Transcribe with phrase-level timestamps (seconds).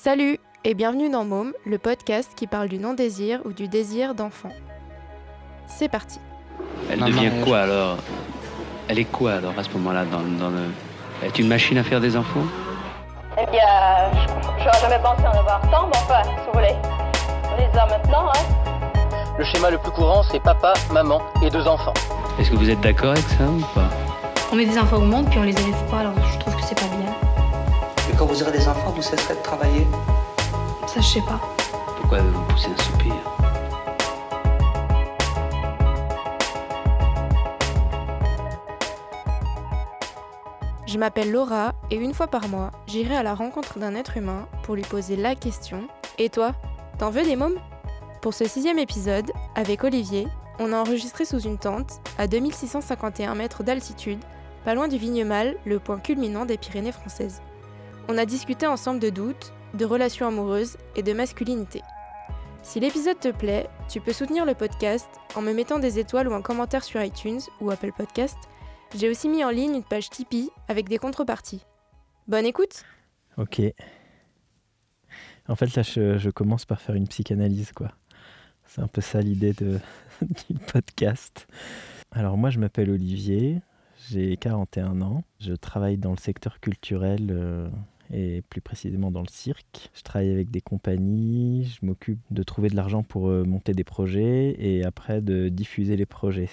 [0.00, 4.50] Salut et bienvenue dans Môme, le podcast qui parle du non-désir ou du désir d'enfant.
[5.66, 6.20] C'est parti.
[6.88, 7.96] Elle Maman, devient quoi alors?
[8.86, 10.66] Elle est quoi alors à ce moment-là dans, dans le...
[11.20, 12.44] Elle est une machine à faire des enfants?
[13.42, 13.60] Eh bien,
[14.12, 16.76] je- j'aurais jamais pensé en avoir tant, mais enfin, si vous voulez.
[17.52, 19.34] On les a maintenant, hein.
[19.36, 21.94] Le schéma le plus courant, c'est papa, maman et deux enfants.
[22.38, 23.88] Est-ce que vous êtes d'accord avec ça ou pas?
[24.52, 26.62] On met des enfants au monde puis on les élève pas, alors je trouve que
[26.62, 27.07] c'est pas bien.
[28.18, 29.86] Quand vous aurez des enfants, vous cesserez de travailler.
[30.88, 31.40] Ça, je sais pas.
[32.00, 33.14] Pourquoi vous poussez un soupir?
[40.88, 44.48] Je m'appelle Laura et une fois par mois, j'irai à la rencontre d'un être humain
[44.64, 45.86] pour lui poser la question
[46.18, 46.54] Et toi,
[46.98, 47.60] t'en veux des mômes?
[48.20, 50.26] Pour ce sixième épisode, avec Olivier,
[50.58, 54.18] on a enregistré sous une tente, à 2651 mètres d'altitude,
[54.64, 57.42] pas loin du Vignemal, le point culminant des Pyrénées françaises.
[58.08, 61.82] On a discuté ensemble de doutes, de relations amoureuses et de masculinité.
[62.62, 66.34] Si l'épisode te plaît, tu peux soutenir le podcast en me mettant des étoiles ou
[66.34, 68.36] un commentaire sur iTunes ou Apple Podcast
[68.94, 71.64] j'ai aussi mis en ligne une page Tipeee avec des contreparties.
[72.26, 72.84] Bonne écoute
[73.36, 73.60] Ok.
[75.46, 77.92] En fait, là, je, commence par faire une psychanalyse, quoi.
[78.64, 79.52] C'est un peu ça l'idée
[80.22, 81.46] du podcast.
[82.10, 83.60] Alors, moi, je m'appelle Olivier,
[84.10, 85.22] j'ai 41 ans.
[85.38, 87.68] Je travaille dans le secteur culturel euh,
[88.12, 89.90] et plus précisément dans le cirque.
[89.94, 93.84] Je travaille avec des compagnies, je m'occupe de trouver de l'argent pour euh, monter des
[93.84, 96.48] projets et après de diffuser les projets.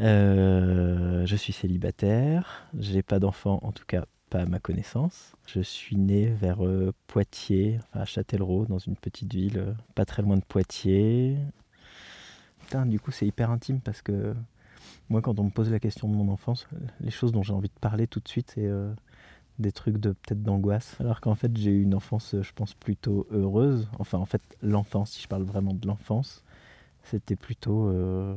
[0.00, 5.32] Euh, je suis célibataire, j'ai pas d'enfant, en tout cas pas à ma connaissance.
[5.46, 10.04] Je suis né vers euh, Poitiers, enfin à Châtellerault, dans une petite ville euh, pas
[10.04, 11.36] très loin de Poitiers.
[12.60, 14.34] Putain, du coup, c'est hyper intime parce que
[15.08, 16.66] moi, quand on me pose la question de mon enfance,
[17.00, 18.68] les choses dont j'ai envie de parler tout de suite, c'est
[19.58, 20.96] des trucs de peut-être d'angoisse.
[21.00, 23.88] Alors qu'en fait, j'ai eu une enfance, euh, je pense, plutôt heureuse.
[23.98, 26.42] Enfin, en fait, l'enfance, si je parle vraiment de l'enfance,
[27.02, 28.34] c'était plutôt euh,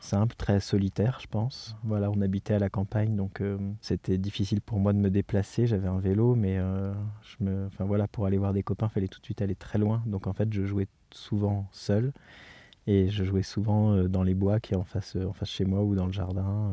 [0.00, 1.76] simple, très solitaire, je pense.
[1.84, 5.66] Voilà, on habitait à la campagne, donc euh, c'était difficile pour moi de me déplacer.
[5.66, 9.20] J'avais un vélo, mais je me, enfin voilà, pour aller voir des copains, fallait tout
[9.20, 10.02] de suite aller très loin.
[10.06, 12.12] Donc en fait, je jouais souvent seul
[12.86, 15.82] et je jouais souvent dans les bois qui est en face, en face chez moi
[15.82, 16.72] ou dans le jardin.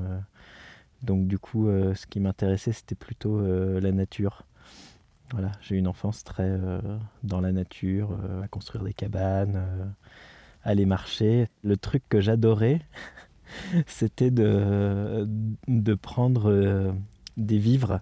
[1.04, 4.44] Donc du coup, euh, ce qui m'intéressait, c'était plutôt euh, la nature.
[5.32, 6.80] Voilà, j'ai eu une enfance très euh,
[7.24, 9.86] dans la nature, à construire des cabanes, euh,
[10.64, 11.50] aller marcher.
[11.64, 12.80] Le truc que j'adorais,
[13.86, 15.28] c'était de,
[15.68, 16.96] de prendre
[17.36, 18.00] des vivres,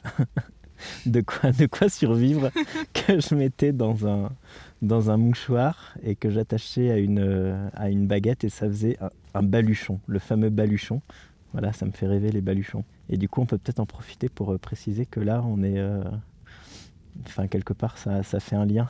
[1.05, 2.51] de quoi, de quoi survivre,
[2.93, 8.67] que je mettais dans un, mouchoir et que j'attachais à une, à baguette et ça
[8.67, 8.97] faisait
[9.33, 11.01] un baluchon, le fameux baluchon.
[11.53, 12.83] Voilà, ça me fait rêver les baluchons.
[13.09, 15.77] Et du coup, on peut peut-être en profiter pour euh, préciser que là, on est...
[15.79, 16.03] euh,
[17.25, 18.87] Enfin, quelque part, ça, fait un lien.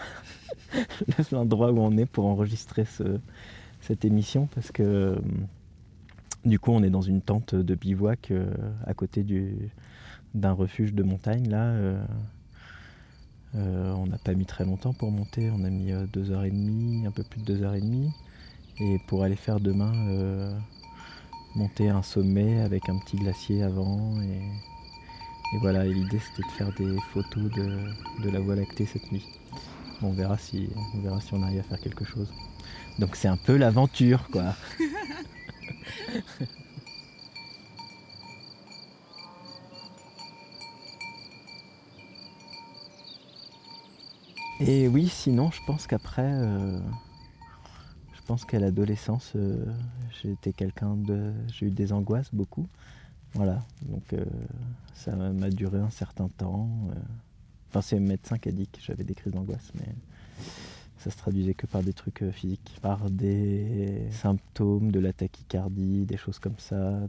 [1.32, 3.20] L'endroit où on est pour enregistrer ce,
[3.82, 5.16] cette émission parce que euh,
[6.46, 8.32] du coup on est dans une tente de bivouac
[8.86, 9.72] à côté du,
[10.36, 11.74] d'un refuge de montagne là.
[13.56, 17.06] on n'a pas mis très longtemps pour monter, on a mis deux heures et demie,
[17.08, 18.12] un peu plus de deux heures et demie.
[18.80, 19.92] Et pour aller faire demain
[21.56, 24.42] monter un sommet avec un petit glacier avant et,
[25.56, 29.12] et voilà, et l'idée c'était de faire des photos de, de la Voie lactée cette
[29.12, 29.26] nuit.
[30.02, 32.32] Bon, on verra si on verra si on arrive à faire quelque chose.
[33.00, 34.56] Donc c'est un peu l'aventure, quoi.
[44.64, 46.78] Et oui, sinon, je pense qu'après, euh,
[48.32, 49.66] pense qu'à l'adolescence, euh,
[50.22, 52.66] j'étais quelqu'un de, j'ai eu des angoisses beaucoup.
[53.34, 54.24] Voilà, donc euh,
[54.94, 56.70] ça m'a duré un certain temps.
[56.92, 57.00] euh.
[57.68, 59.94] Enfin, c'est le médecin qui a dit que j'avais des crises d'angoisse, mais
[61.00, 66.16] ça se traduisait que par des trucs physiques, par des symptômes de la tachycardie, des
[66.16, 67.02] choses comme ça.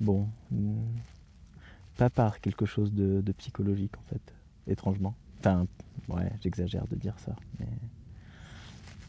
[0.00, 0.80] Bon, hmm,
[1.98, 4.32] pas par quelque chose de, de psychologique en fait,
[4.66, 5.14] étrangement.
[5.40, 5.66] Enfin,
[6.08, 7.66] ouais, j'exagère de dire ça, mais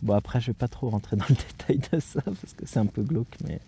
[0.04, 2.80] bon après je vais pas trop rentrer dans le détail de ça parce que c'est
[2.80, 3.60] un peu glauque, mais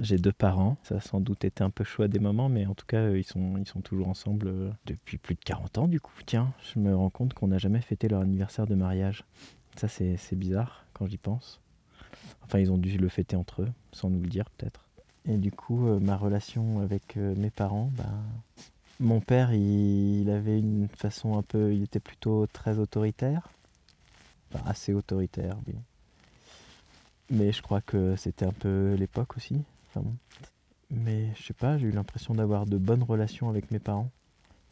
[0.00, 2.66] j'ai deux parents, ça a sans doute été un peu chaud à des moments, mais
[2.66, 5.88] en tout cas, ils sont, ils sont toujours ensemble euh, depuis plus de 40 ans,
[5.88, 6.12] du coup.
[6.24, 9.24] Tiens, je me rends compte qu'on n'a jamais fêté leur anniversaire de mariage.
[9.74, 11.60] Ça, c'est bizarre quand j'y pense.
[12.44, 14.84] Enfin, ils ont dû le fêter entre eux, sans nous le dire, peut-être.
[15.26, 18.04] Et du coup, euh, ma relation avec euh, mes parents, bah,
[19.00, 21.74] mon père, il avait une façon un peu.
[21.74, 23.48] Il était plutôt très autoritaire.
[24.66, 25.56] Assez autoritaire.
[27.30, 29.62] Mais je crois que c'était un peu l'époque aussi.
[30.90, 34.10] Mais je sais pas, j'ai eu l'impression d'avoir de bonnes relations avec mes parents.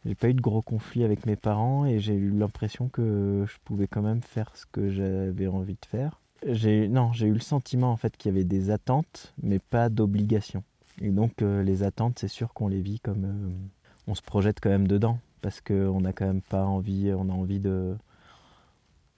[0.05, 3.57] J'ai pas eu de gros conflits avec mes parents et j'ai eu l'impression que je
[3.65, 6.21] pouvais quand même faire ce que j'avais envie de faire.
[6.45, 9.89] J'ai non, j'ai eu le sentiment en fait qu'il y avait des attentes, mais pas
[9.89, 10.63] d'obligation.
[11.01, 13.49] Et donc euh, les attentes, c'est sûr qu'on les vit comme euh,
[14.07, 17.33] on se projette quand même dedans parce qu'on n'a quand même pas envie, on a
[17.33, 17.95] envie de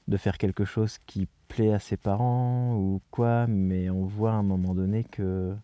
[0.10, 4.36] de faire quelque chose qui plaît à ses parents ou quoi, mais on voit à
[4.36, 5.56] un moment donné que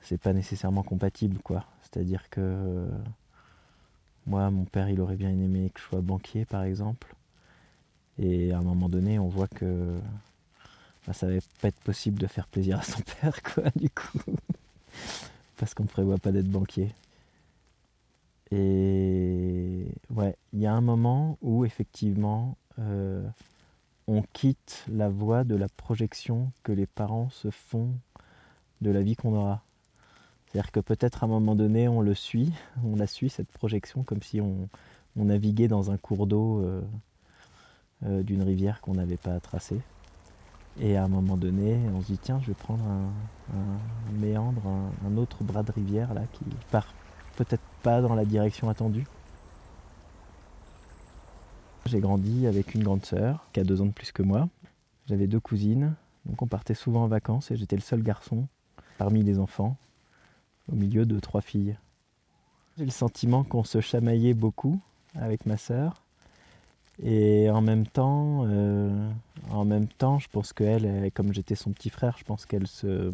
[0.00, 1.64] c'est pas nécessairement compatible quoi.
[1.82, 2.88] C'est-à-dire que
[4.26, 7.14] moi, mon père, il aurait bien aimé que je sois banquier, par exemple.
[8.18, 9.98] Et à un moment donné, on voit que
[11.06, 14.18] bah, ça va pas être possible de faire plaisir à son père, quoi, du coup.
[15.56, 16.92] Parce qu'on prévoit pas d'être banquier.
[18.50, 23.26] Et ouais, il y a un moment où effectivement, euh,
[24.06, 27.90] on quitte la voie de la projection que les parents se font
[28.80, 29.62] de la vie qu'on aura.
[30.46, 32.52] C'est-à-dire que peut-être à un moment donné, on le suit,
[32.84, 34.68] on la suit, cette projection, comme si on,
[35.16, 36.80] naviguait dans un cours d'eau euh,
[38.06, 39.80] euh, d'une rivière qu'on n'avait pas à tracer.
[40.80, 44.62] Et à un moment donné, on se dit, tiens, je vais prendre un, méandre,
[45.06, 46.94] un, autre bras de rivière là, qui part
[47.36, 49.06] peut-être pas dans la direction attendue.
[51.86, 54.48] J'ai grandi avec une grande sœur qui a deux ans de plus que moi.
[55.06, 55.94] J'avais deux cousines,
[56.26, 58.46] donc on partait souvent en vacances et j'étais le seul garçon
[58.98, 59.76] parmi les enfants
[60.70, 61.76] au milieu de trois filles.
[62.78, 64.80] J'ai le sentiment qu'on se chamaillait beaucoup
[65.14, 66.02] avec ma sœur.
[67.02, 69.10] Et en même temps, euh,
[69.50, 73.12] en même temps, je pense qu'elle, comme j'étais son petit frère, je pense qu'elle se,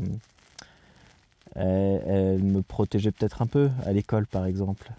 [1.54, 4.92] elle, me protégeait peut-être un peu à l'école, par exemple.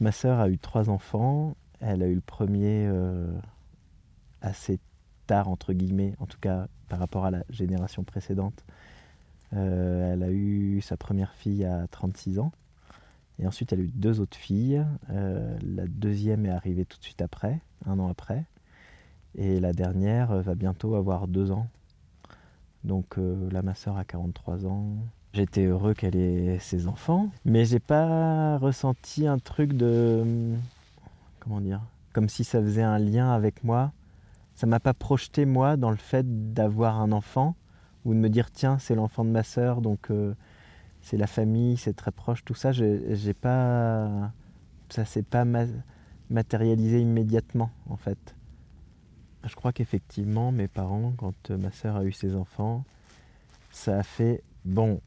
[0.00, 1.56] Ma sœur a eu trois enfants.
[1.80, 3.30] Elle a eu le premier euh,
[4.40, 4.78] assez
[5.26, 8.64] tard entre guillemets, en tout cas par rapport à la génération précédente.
[9.54, 12.52] Euh, elle a eu sa première fille à 36 ans.
[13.38, 14.84] Et ensuite, elle a eu deux autres filles.
[15.10, 18.44] Euh, la deuxième est arrivée tout de suite après, un an après.
[19.34, 21.68] Et la dernière va bientôt avoir deux ans.
[22.84, 24.96] Donc là, ma soeur a 43 ans.
[25.36, 30.56] J'étais heureux qu'elle ait ses enfants, mais j'ai pas ressenti un truc de.
[31.46, 31.80] Comment dire
[32.12, 33.92] Comme si ça faisait un lien avec moi.
[34.56, 37.54] Ça m'a pas projeté, moi, dans le fait d'avoir un enfant
[38.04, 40.34] ou de me dire tiens c'est l'enfant de ma sœur donc euh,
[41.02, 42.72] c'est la famille c'est très proche tout ça.
[42.72, 44.32] J'ai pas
[44.88, 45.44] ça s'est pas
[46.30, 48.34] matérialisé immédiatement en fait.
[49.44, 52.84] Je crois qu'effectivement mes parents quand ma sœur a eu ses enfants
[53.72, 55.00] ça a fait bon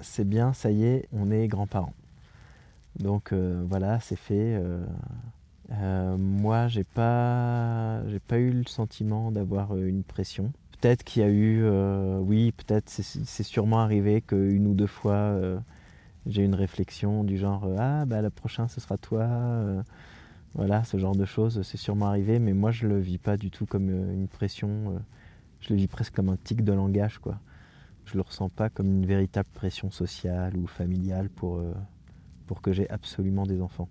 [0.00, 1.94] c'est bien ça y est on est grands-parents.
[2.98, 4.84] Donc euh, voilà c'est fait euh,
[5.70, 10.52] moi j'ai pas j'ai pas eu le sentiment d'avoir une pression
[10.84, 15.14] peut-être qu'il y a eu, euh, oui, peut-être c'est sûrement arrivé qu'une ou deux fois
[15.14, 15.58] euh,
[16.26, 19.26] j'ai une réflexion du genre euh, ah bah la prochaine ce sera toi,
[20.54, 23.50] voilà ce genre de choses, c'est sûrement arrivé, mais moi je le vis pas du
[23.50, 25.00] tout comme une pression,
[25.60, 27.38] je le vis presque comme un tic de langage quoi.
[28.04, 31.62] Je le ressens pas comme une véritable pression sociale ou familiale pour
[32.46, 33.88] pour que j'ai absolument des enfants.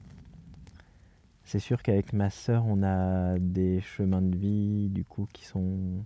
[1.43, 6.05] C'est sûr qu'avec ma sœur, on a des chemins de vie du coup qui sont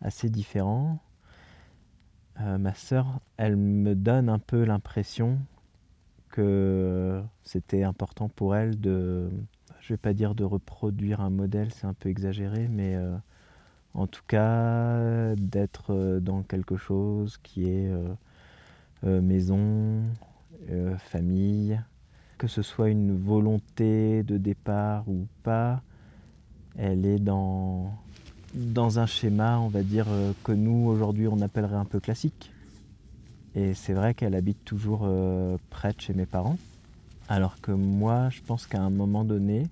[0.00, 0.98] assez différents.
[2.40, 5.38] Euh, ma sœur, elle me donne un peu l'impression
[6.30, 9.30] que c'était important pour elle de,
[9.80, 13.14] je vais pas dire de reproduire un modèle, c'est un peu exagéré, mais euh,
[13.92, 17.92] en tout cas d'être dans quelque chose qui est
[19.04, 20.02] euh, maison,
[20.98, 21.78] famille,
[22.42, 25.80] que ce soit une volonté de départ ou pas,
[26.76, 27.88] elle est dans
[28.98, 32.50] un schéma, on va dire, euh, que nous, aujourd'hui, on appellerait un peu classique.
[33.54, 36.58] Et c'est vrai qu'elle habite toujours euh, près de chez mes parents.
[37.28, 39.68] Alors que moi, je pense qu'à un moment donné,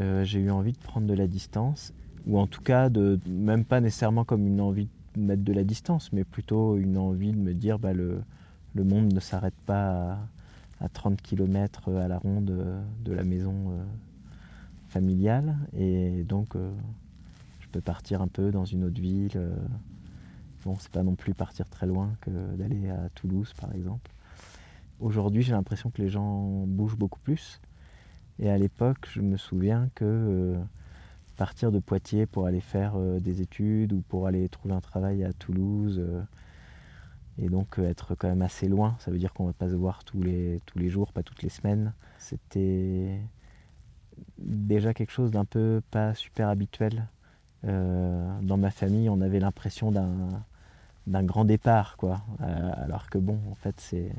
[0.00, 1.92] euh, j'ai eu envie de prendre de la distance.
[2.26, 2.90] Ou en tout cas,
[3.24, 7.30] même pas nécessairement comme une envie de mettre de la distance, mais plutôt une envie
[7.30, 8.20] de me dire bah, le,
[8.74, 10.18] le monde ne s'arrête pas
[10.92, 13.72] 30 km à la ronde de la maison
[14.88, 15.56] familiale.
[15.76, 16.56] Et donc
[17.80, 19.30] partir un peu dans une autre ville.
[19.36, 19.54] Euh,
[20.64, 24.10] bon, c'est pas non plus partir très loin que d'aller à Toulouse, par exemple.
[25.00, 27.60] Aujourd'hui, j'ai l'impression que les gens bougent beaucoup plus.
[28.38, 30.58] Et à l'époque, je me souviens que euh,
[31.36, 35.24] partir de Poitiers pour aller faire euh, des études ou pour aller trouver un travail
[35.24, 36.02] à Toulouse,
[37.38, 40.04] et donc être quand même assez loin, ça veut dire qu'on va pas se voir
[40.04, 41.92] tous les, tous les jours, pas toutes les semaines.
[42.18, 43.20] C'était
[44.38, 47.06] déjà quelque chose d'un peu pas super habituel
[47.64, 52.22] euh, dans ma famille, on avait l'impression d'un grand départ, quoi.
[52.40, 54.12] Euh, alors que bon, en fait, c'est,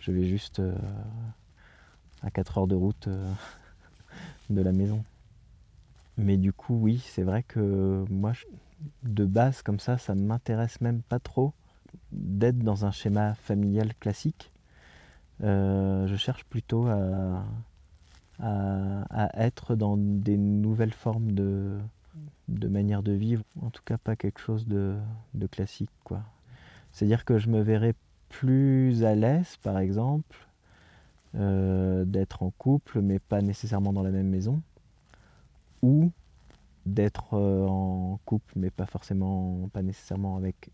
[0.00, 0.74] je vais juste euh,
[2.22, 3.32] à 4 heures de route euh,
[4.50, 5.04] de la maison.
[6.18, 8.32] Mais du coup, oui, c'est vrai que moi,
[9.04, 11.52] de base, comme ça, ça ne m'intéresse même pas trop
[12.12, 14.52] d'être dans un schéma familial classique.
[15.42, 17.44] Euh, je cherche plutôt à,
[19.34, 21.78] être dans des nouvelles formes de,
[22.48, 24.96] de manière de vivre, en tout cas pas quelque chose de,
[25.34, 25.90] de classique.
[26.04, 26.22] quoi.
[26.92, 27.94] C'est-à-dire que je me verrais
[28.28, 30.46] plus à l'aise, par exemple,
[31.34, 34.62] euh, d'être en couple, mais pas nécessairement dans la même maison,
[35.82, 36.10] ou
[36.86, 40.70] d'être euh, en couple, mais pas forcément, pas nécessairement avec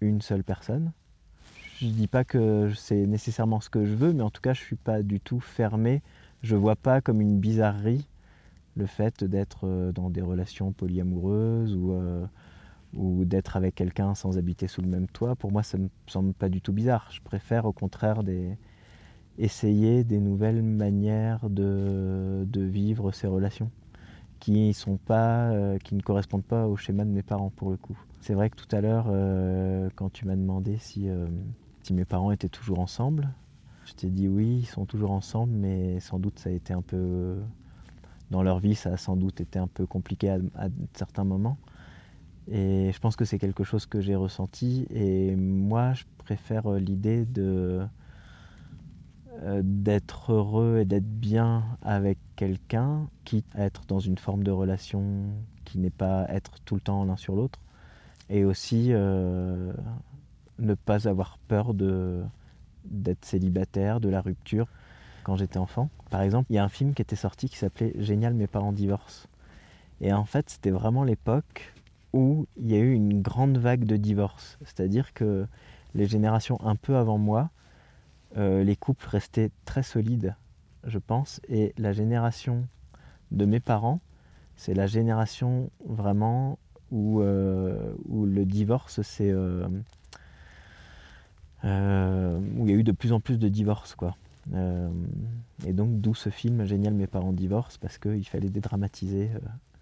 [0.00, 0.92] une seule personne.
[1.80, 4.60] Je dis pas que c'est nécessairement ce que je veux, mais en tout cas, je
[4.60, 6.02] suis pas du tout fermé.
[6.42, 8.06] Je vois pas comme une bizarrerie
[8.76, 12.24] le fait d'être euh, dans des relations polyamoureuses ou, euh,
[12.94, 15.36] ou d'être avec quelqu'un sans habiter sous le même toit.
[15.36, 17.08] Pour moi, ça me semble pas du tout bizarre.
[17.10, 18.56] Je préfère au contraire des,
[19.38, 23.70] essayer des nouvelles manières de, de vivre ces relations
[24.40, 27.76] qui sont pas, euh, qui ne correspondent pas au schéma de mes parents pour le
[27.76, 27.98] coup.
[28.20, 31.26] C'est vrai que tout à l'heure, euh, quand tu m'as demandé si, euh,
[31.82, 33.28] si mes parents étaient toujours ensemble,
[33.84, 36.82] je t'ai dit oui, ils sont toujours ensemble, mais sans doute ça a été un
[36.82, 37.36] peu
[38.30, 40.38] dans leur vie, ça a sans doute été un peu compliqué à,
[40.92, 41.58] certains moments.
[42.48, 44.86] Et je pense que c'est quelque chose que j'ai ressenti.
[44.90, 47.86] Et moi, je préfère euh, l'idée de
[49.62, 55.26] d'être heureux et d'être bien avec quelqu'un, quitte à être dans une forme de relation
[55.64, 57.60] qui n'est pas être tout le temps l'un sur l'autre,
[58.30, 59.72] et aussi euh,
[60.58, 64.68] ne pas avoir peur d'être célibataire, de la rupture.
[65.24, 67.92] Quand j'étais enfant, par exemple, il y a un film qui était sorti qui s'appelait
[67.98, 69.28] Génial, mes parents divorcent.
[70.00, 71.74] Et en fait, c'était vraiment l'époque
[72.12, 74.58] où il y a eu une grande vague de divorces.
[74.62, 75.46] C'est-à-dire que
[75.94, 77.50] les générations un peu avant moi,
[78.36, 80.34] euh, les couples restaient très solides,
[80.84, 81.40] je pense.
[81.48, 82.66] Et la génération
[83.30, 84.00] de mes parents,
[84.56, 86.58] c'est la génération vraiment
[86.90, 89.30] où, euh, où le divorce, c'est.
[89.30, 89.66] euh,
[91.64, 94.16] euh, où il y a eu de plus en plus de divorces, quoi.
[95.66, 99.28] Et donc, d'où ce film Génial, mes parents divorcent, parce qu'il fallait dédramatiser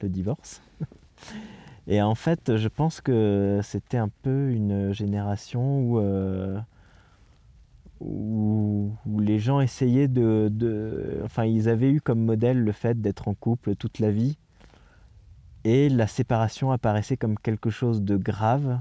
[0.00, 0.60] le divorce.
[1.86, 6.00] et en fait, je pense que c'était un peu une génération où,
[8.00, 13.34] où, les gens essayaient de- Enfin, ils avaient eu comme modèle le fait d'être en
[13.34, 14.36] couple toute la vie.
[15.66, 18.78] Et la séparation apparaissait comme quelque chose de grave,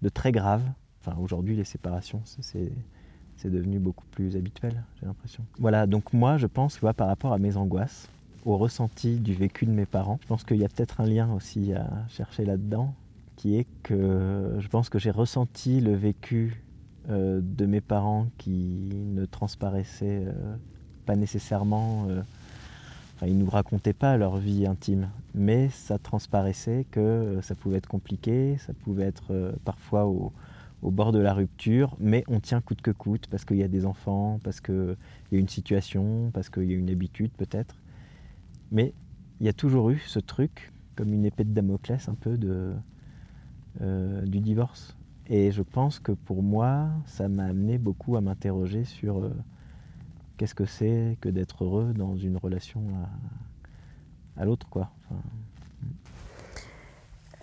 [0.00, 0.62] de très grave.
[1.00, 2.72] Enfin, aujourd'hui, les séparations, c'est-
[3.44, 5.44] devenu beaucoup plus habituel, j'ai l'impression.
[5.58, 8.08] Voilà, donc moi, je pense, par rapport à mes angoisses,
[8.46, 11.30] au ressenti du vécu de mes parents, je pense qu'il y a peut-être un lien
[11.34, 12.94] aussi à chercher là-dedans,
[13.36, 16.62] qui est que je pense que j'ai ressenti le vécu
[17.10, 20.56] euh, de mes parents qui ne transparaissait euh,
[21.04, 22.06] pas nécessairement.
[22.08, 22.22] euh,
[23.26, 27.78] Ils ne nous racontaient pas leur vie intime, mais ça transparaissait que euh, ça pouvait
[27.78, 30.32] être compliqué, ça pouvait être euh, parfois au,
[30.82, 33.86] bord de la rupture, mais on tient coûte que coûte parce qu'il y a des
[33.86, 34.96] enfants, parce qu'il
[35.30, 37.76] y a une situation, parce qu'il y a une habitude peut-être.
[38.72, 38.92] Mais
[39.38, 42.72] il y a toujours eu ce truc, comme une épée de Damoclès un peu de,
[43.80, 44.96] euh, du divorce.
[45.28, 49.30] Et je pense que pour moi, ça m'a amené beaucoup à m'interroger sur
[50.42, 52.82] qu'est-ce que c'est que d'être heureux dans une relation
[54.36, 54.90] à, à l'autre, quoi.
[55.08, 55.20] Enfin,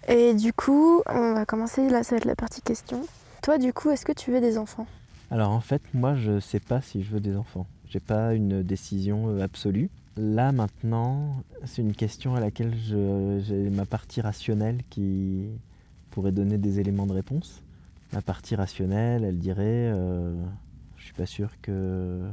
[0.10, 3.06] Et du coup, on va commencer, là ça va être la partie question.
[3.42, 4.86] Toi du coup, est-ce que tu veux des enfants?
[5.32, 7.68] Alors en fait, moi je sais pas si je veux des enfants.
[7.88, 9.90] J'ai pas une décision euh, absolue.
[10.18, 15.48] Là maintenant, c'est une question à laquelle j'ai ma partie rationnelle qui
[16.12, 17.62] pourrait donner des éléments de réponse.
[18.12, 19.64] Ma partie rationnelle, elle dirait,
[19.94, 20.34] euh,
[20.98, 22.30] je suis pas sûr que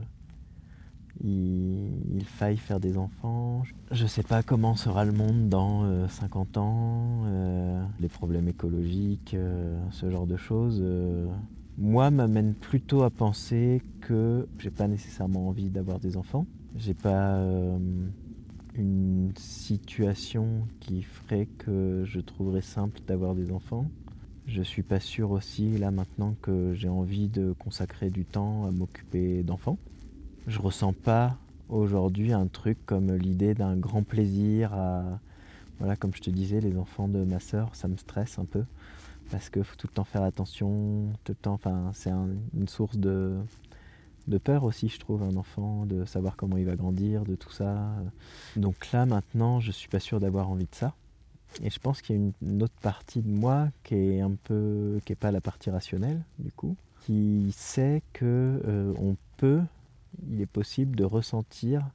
[1.23, 3.63] il, il faille faire des enfants.
[3.91, 9.35] Je sais pas comment sera le monde dans euh, 50 ans, euh, les problèmes écologiques,
[9.35, 10.81] euh, ce genre de choses.
[10.83, 11.27] euh,
[11.79, 16.47] moi, m'amène plutôt à penser que j'ai pas nécessairement envie d'avoir des enfants.
[16.75, 17.39] J'ai pas
[18.75, 23.91] une situation qui ferait que je trouverais simple d'avoir des enfants.
[24.47, 28.71] Je suis pas sûr aussi là maintenant que j'ai envie de consacrer du temps à
[28.71, 29.79] m'occuper d'enfants.
[30.47, 31.37] Je ressens pas
[31.69, 35.19] aujourd'hui un truc comme l'idée d'un grand plaisir à
[35.79, 38.65] voilà comme je te disais les enfants de ma sœur ça me stresse un peu
[39.31, 42.69] parce qu'il faut tout le temps faire attention, tout le temps, enfin, c'est un- une
[42.69, 43.35] source de,
[44.29, 47.51] de peur aussi, je trouve, un enfant, de savoir comment il va grandir, de tout
[47.51, 47.89] ça.
[48.57, 50.95] Donc là, maintenant, je suis pas sûr d'avoir envie de ça.
[51.63, 54.37] Et je pense qu'il y a une, une autre partie de moi qui est un
[54.45, 59.61] peu, qui est pas la partie rationnelle, du coup, qui sait que euh, on peut
[60.31, 61.91] il est possible de ressentir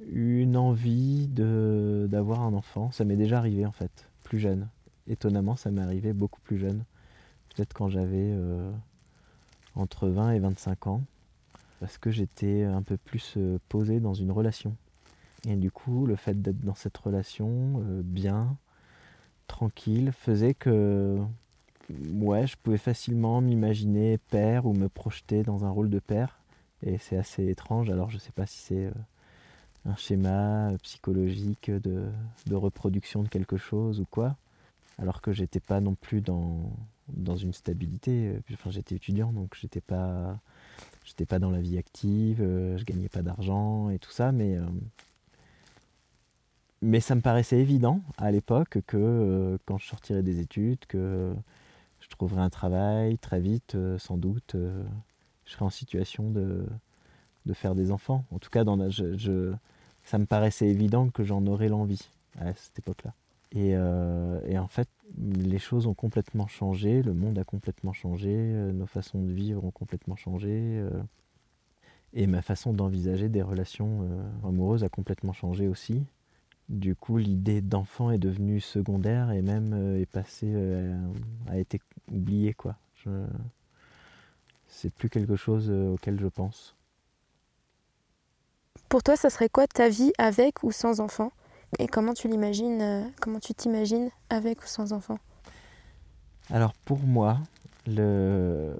[0.00, 2.90] une envie d'avoir un enfant.
[2.90, 4.68] Ça m'est déjà arrivé en fait, plus jeune.
[5.08, 6.84] Étonnamment, ça m'est arrivé beaucoup plus jeune.
[7.54, 8.70] Peut-être quand j'avais euh,
[9.74, 11.02] entre 20 et 25 ans,
[11.80, 14.76] parce que j'étais un peu plus euh, posé dans une relation.
[15.46, 18.56] Et du coup, le fait d'être dans cette relation, euh, bien,
[19.46, 21.18] tranquille, faisait que
[22.14, 26.37] ouais, je pouvais facilement m'imaginer père ou me projeter dans un rôle de père.
[26.82, 27.90] Et c'est assez étrange.
[27.90, 28.90] Alors, je ne sais pas si c'est
[29.84, 32.08] un schéma psychologique de,
[32.46, 34.36] de, reproduction de quelque chose ou quoi.
[34.98, 36.70] Alors que j'étais pas non plus dans,
[37.08, 38.38] dans une stabilité.
[38.52, 40.38] Enfin, j'étais étudiant, donc j'étais pas,
[41.04, 44.58] j'étais pas dans la vie active, je gagnais pas d'argent et tout ça, mais
[46.80, 51.34] mais ça me paraissait évident à l'époque que quand je sortirais des études, que
[52.00, 54.56] je trouverais un travail très vite, sans doute,
[55.48, 56.66] je serais en situation de,
[57.46, 58.24] de faire des enfants.
[58.30, 59.52] En tout cas, dans je,
[60.04, 63.14] ça me paraissait évident que j'en aurais l'envie à cette époque-là.
[63.52, 68.30] Et, et, en fait, les choses ont complètement changé, le monde a complètement changé,
[68.74, 70.84] nos façons de vivre ont complètement changé.
[72.12, 74.06] et ma façon d'envisager des relations
[74.44, 76.04] amoureuses a complètement changé aussi.
[76.68, 80.54] Du coup, l'idée d'enfant est devenue secondaire et même est passée,
[81.46, 81.80] a été
[82.12, 82.52] oubliée.
[82.52, 82.76] quoi.
[82.96, 83.08] Je...
[84.68, 86.76] C'est plus quelque chose auquel je pense.
[88.88, 91.32] Pour toi, ça serait quoi ta vie avec ou sans enfant?
[91.78, 95.18] Et comment tu l'imagines Comment tu t'imagines avec ou sans enfant?
[96.50, 97.38] Alors pour moi,
[97.86, 98.74] le...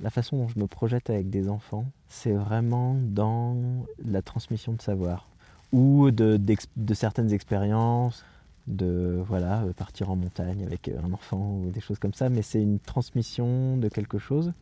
[0.00, 3.56] la façon dont je me projette avec des enfants, c'est vraiment dans
[4.04, 5.28] la transmission de savoir
[5.72, 6.40] ou de,
[6.76, 8.24] de certaines expériences,
[8.66, 12.62] de voilà, partir en montagne avec un enfant ou des choses comme ça, mais c'est
[12.62, 14.52] une transmission de quelque chose.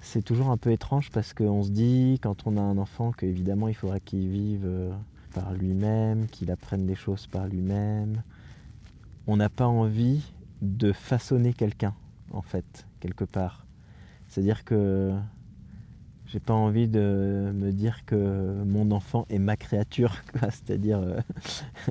[0.00, 3.68] C'est toujours un peu étrange parce qu'on se dit, quand on a un enfant, qu'évidemment
[3.68, 4.68] il faudra qu'il vive
[5.34, 8.22] par lui-même, qu'il apprenne des choses par lui-même.
[9.26, 10.22] On n'a pas envie
[10.62, 11.94] de façonner quelqu'un,
[12.32, 13.66] en fait, quelque part.
[14.28, 15.12] C'est-à-dire que
[16.26, 21.20] j'ai pas envie de me dire que mon enfant est ma créature, c'est-à-dire euh,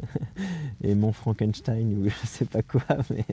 [0.84, 3.26] et mon Frankenstein ou je sais pas quoi, mais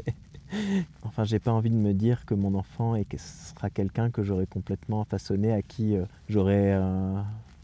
[1.05, 4.47] enfin j'ai pas envie de me dire que mon enfant est, sera quelqu'un que j'aurais
[4.47, 7.21] complètement façonné, à qui euh, j'aurais euh,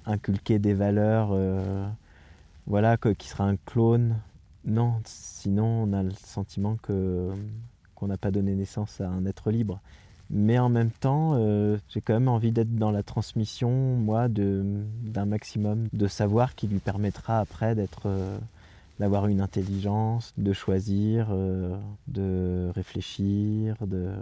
[0.06, 1.36] inculqué des valeurs,
[2.66, 4.16] voilà, que, qui sera un clone.
[4.64, 7.30] Non, sinon on a le sentiment que
[7.94, 9.80] qu'on n'a pas donné naissance à un être libre.
[10.30, 15.24] Mais en même temps, euh, j'ai quand même envie d'être dans la transmission, moi, d'un
[15.26, 18.38] maximum de savoir qui lui permettra après d'être, euh,
[19.00, 24.12] d'avoir une intelligence, de choisir, euh, de réfléchir, de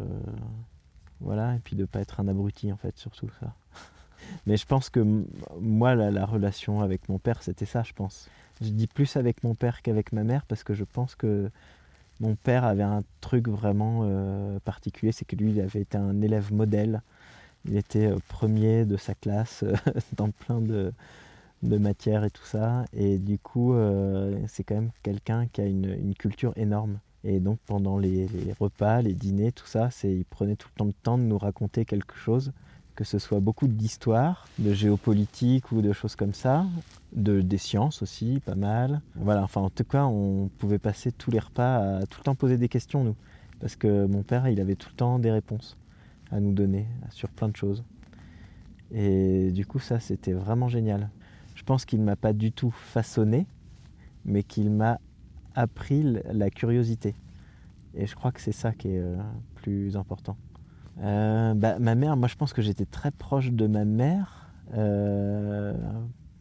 [1.21, 3.55] voilà, et puis de pas être un abruti en fait, surtout ça.
[4.47, 5.01] Mais je pense que
[5.61, 8.31] moi, la, la relation avec mon père, c'était ça, je pense.
[8.61, 11.51] Je dis plus avec mon père qu'avec ma mère parce que je pense que
[12.21, 16.21] mon père avait un truc vraiment euh, particulier, c'est que lui, il avait été un
[16.21, 17.03] élève modèle.
[17.65, 19.65] Il était euh, premier de sa classe
[20.17, 20.93] dans plein de,
[21.63, 22.85] matières et tout ça.
[22.93, 23.75] Et du coup,
[24.47, 26.99] c'est quand même quelqu'un qui a une, culture énorme.
[27.25, 30.85] Et donc pendant les, les repas, les dîners, tout ça, il prenait tout le temps
[30.85, 32.53] le temps de nous raconter quelque chose
[32.99, 36.67] que ce soit beaucoup d'histoire, de géopolitique ou de choses comme ça,
[37.13, 39.03] de, des sciences aussi, pas mal.
[39.15, 42.35] Voilà, enfin en tout cas, on pouvait passer tous les repas à tout le temps
[42.35, 43.15] poser des questions, nous.
[43.61, 45.77] Parce que mon père, il avait tout le temps des réponses
[46.33, 47.85] à nous donner sur plein de choses.
[48.91, 51.09] Et du coup, ça, c'était vraiment génial.
[51.69, 53.47] Pense qu'il ne m'a pas du tout façonné,
[54.25, 55.01] mais qu'il m'a
[55.55, 57.15] appris la curiosité.
[57.93, 59.19] Et je crois que c'est ça qui est euh,
[59.55, 60.39] plus important.
[61.03, 65.75] Euh, bah, ma mère, moi je pense que j'étais très proche de ma mère, euh,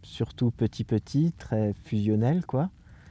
[0.01, 2.69] surtout petit petit, très fusionnelle quoi.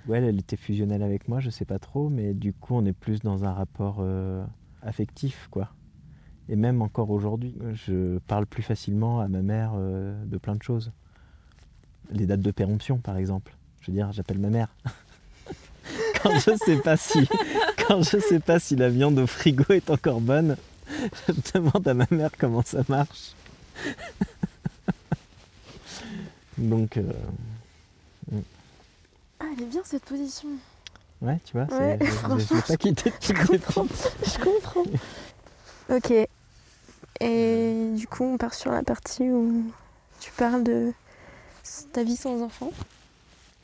[0.09, 2.95] Ouais, elle était fusionnelle avec moi, je sais pas trop, mais du coup on est
[2.95, 4.03] plus dans un rapport
[4.81, 5.69] affectif quoi.
[6.49, 10.93] Et même encore aujourd'hui, je parle plus facilement à ma mère de plein de choses.
[12.11, 13.53] Les dates de péremption par exemple.
[13.81, 14.69] Je veux dire, j'appelle ma mère.
[16.23, 17.29] quand je sais pas si
[17.87, 20.57] quand je sais pas si la viande au frigo est encore bonne,
[21.29, 23.35] je demande à ma mère comment ça marche.
[26.59, 26.97] Donc.
[26.97, 27.13] Euh,
[28.33, 28.41] mm.
[29.41, 30.49] Ah, elle est bien cette position.
[31.23, 33.87] Ouais, tu vois, ouais, je pas quitter je comprends,
[34.23, 34.85] je comprends.
[35.89, 36.13] Ok.
[37.21, 39.65] Et du coup, on part sur la partie où
[40.21, 40.93] tu parles de
[41.93, 42.71] ta vie sans enfant?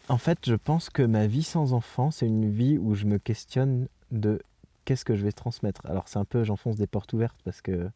[0.09, 3.19] En fait, je pense que ma vie sans enfant, c'est une vie où je me
[3.19, 4.41] questionne de
[4.85, 7.88] qu'est-ce que je vais transmettre Alors c'est un peu, j'enfonce des portes ouvertes parce que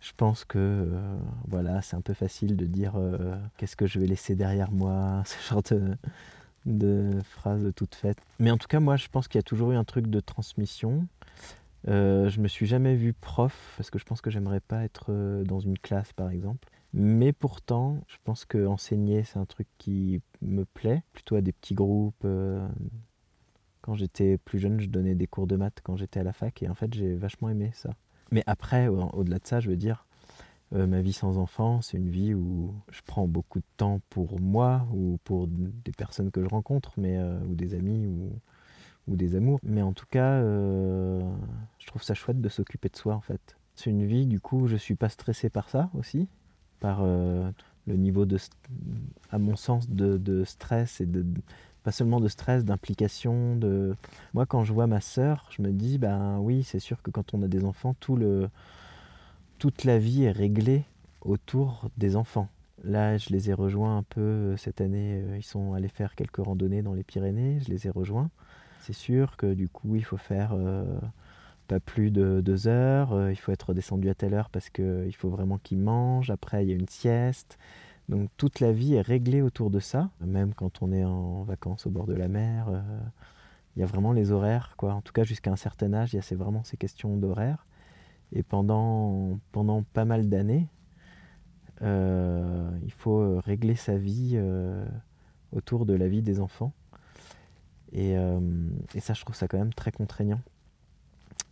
[0.00, 1.16] Je pense que euh,
[1.48, 5.22] voilà, c'est un peu facile de dire euh, qu'est-ce que je vais laisser derrière moi,
[5.26, 5.96] ce genre de,
[6.66, 8.18] de phrases toutes faites.
[8.38, 10.20] Mais en tout cas, moi, je pense qu'il y a toujours eu un truc de
[10.20, 11.06] transmission.
[11.88, 15.06] Euh, je me suis jamais vu prof parce que je pense que j'aimerais pas être
[15.10, 16.68] euh, dans une classe, par exemple.
[16.96, 21.52] Mais pourtant, je pense que enseigner, c'est un truc qui me plaît, plutôt à des
[21.52, 22.24] petits groupes.
[22.24, 22.66] euh,
[23.80, 26.62] quand j'étais plus jeune, je donnais des cours de maths quand j'étais à la fac
[26.62, 27.90] et en fait, j'ai vachement aimé ça.
[28.30, 30.06] Mais après, au- au-delà de ça, je veux dire,
[30.72, 34.40] euh, ma vie sans enfant, c'est une vie où je prends beaucoup de temps pour
[34.40, 38.30] moi ou pour des personnes que je rencontre, mais, euh, ou des amis ou,
[39.08, 39.58] ou des amours.
[39.64, 43.56] Mais en tout cas, je trouve ça chouette de s'occuper de soi en fait.
[43.74, 46.28] C'est une vie, du coup, je suis pas stressé par ça aussi,
[46.84, 47.50] par euh,
[47.86, 48.36] le niveau de,
[49.30, 51.24] à mon sens, de, de stress et de
[51.82, 53.56] pas seulement de stress, d'implication.
[53.56, 53.96] De...
[54.34, 57.32] Moi, quand je vois ma sœur, je me dis, ben oui, c'est sûr que quand
[57.32, 58.50] on a des enfants, tout le,
[59.58, 60.84] toute la vie est réglée
[61.22, 62.50] autour des enfants.
[62.82, 65.22] Là, je les ai rejoints un peu euh, cette année.
[65.22, 67.60] euh, Ils sont allés faire quelques randonnées dans les Pyrénées.
[67.60, 68.28] Je les ai rejoints.
[68.80, 70.50] C'est sûr que du coup, il faut faire
[71.64, 73.12] pas plus de deux heures.
[73.12, 76.30] euh, il faut être descendu à telle heure parce qu'il faut vraiment qu'ils mangent.
[76.30, 77.58] Après, il y a une sieste.
[78.08, 80.10] Donc toute la vie est réglée autour de ça.
[80.20, 82.80] Même quand on est en vacances au bord de la mer, euh,
[83.76, 84.74] il y a vraiment les horaires.
[84.76, 84.94] Quoi.
[84.94, 87.66] En tout cas, jusqu'à un certain âge, il y a vraiment ces questions d'horaire.
[88.32, 90.68] Et pendant, pendant pas mal d'années,
[91.82, 94.84] euh, il faut euh, régler sa vie euh,
[95.52, 96.72] autour de la vie des enfants.
[97.96, 100.40] Euh, et ça, je trouve ça quand même très contraignant.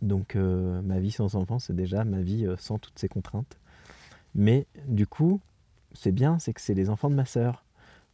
[0.03, 3.57] Donc euh, ma vie sans enfant, c'est déjà ma vie euh, sans toutes ces contraintes.
[4.35, 5.39] Mais du coup,
[5.93, 7.63] c'est bien, c'est que c'est les enfants de ma sœur.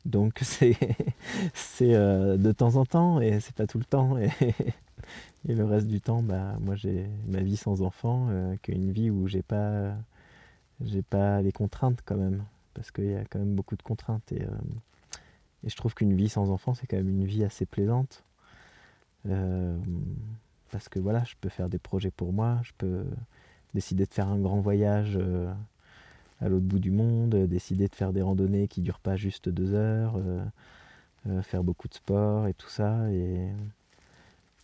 [0.06, 0.76] Donc c'est
[1.82, 4.20] euh, de temps en temps et c'est pas tout le temps.
[4.20, 4.30] Et,
[5.50, 8.30] et le reste du temps, bah, moi j'ai ma vie sans enfant,
[8.62, 9.96] qu'une vie où j'ai pas
[10.82, 14.32] j'ai pas les contraintes quand même, parce qu'il y a quand même beaucoup de contraintes.
[14.32, 14.44] Et,
[15.64, 18.24] et je trouve qu'une vie sans enfant, c'est quand même une vie assez plaisante.
[20.72, 23.06] Parce que voilà, je peux faire des projets pour moi, je peux
[23.74, 25.52] décider de faire un grand voyage euh,
[26.42, 29.50] à l'autre bout du monde, euh, décider de faire des randonnées qui durent pas juste
[29.50, 30.18] deux heures,
[31.28, 33.10] euh, faire beaucoup de sport et tout ça.
[33.12, 33.50] Et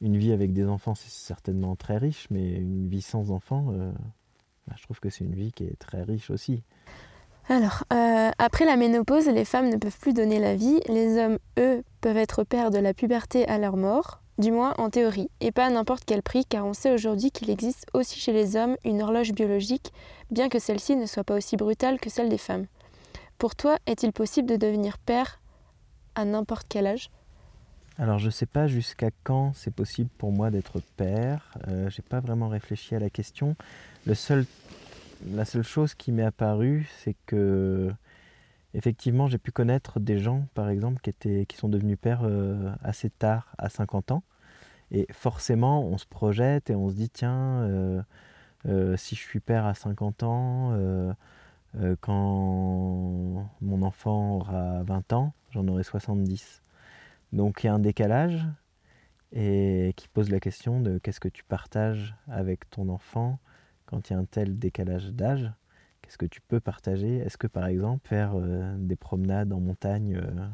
[0.02, 3.74] une vie avec des enfants, c'est certainement très riche, mais une vie sans enfants,
[4.68, 6.64] bah, je trouve que c'est une vie qui est très riche aussi.
[7.50, 7.84] Alors,
[8.40, 10.80] après la ménopause, les femmes ne peuvent plus donner la vie.
[10.88, 14.90] Les hommes, eux, peuvent être pères de la puberté à leur mort, du moins en
[14.90, 18.34] théorie, et pas à n'importe quel prix, car on sait aujourd'hui qu'il existe aussi chez
[18.34, 19.94] les hommes une horloge biologique,
[20.32, 22.66] bien que celle-ci ne soit pas aussi brutale que celle des femmes.
[23.38, 25.40] Pour toi, est-il possible de devenir père
[26.16, 27.10] à n'importe quel âge?
[27.98, 31.54] Alors je sais pas jusqu'à quand c'est possible pour moi d'être père.
[31.70, 33.56] Euh, J'ai pas vraiment réfléchi à la question.
[34.06, 34.46] La seule
[35.64, 37.90] chose qui m'est apparue, c'est que
[38.76, 42.72] effectivement j'ai pu connaître des gens, par exemple, qui étaient, qui sont devenus pères euh,
[42.84, 44.24] assez tard, à 50 ans.
[44.92, 48.02] Et forcément, on se projette et on se dit tiens, euh,
[48.68, 51.16] euh, si je suis père à 50 ans,
[52.02, 56.62] quand mon enfant aura 20 ans, j'en aurai 70.
[57.34, 58.46] Donc il y a un décalage
[59.34, 63.40] et qui pose la question de qu'est-ce que tu partages avec ton enfant
[63.86, 65.52] quand il y a un tel décalage d'âge.
[66.06, 67.18] Qu'est-ce que tu peux partager?
[67.18, 70.48] Est-ce que par exemple faire euh, des promenades en montagne euh,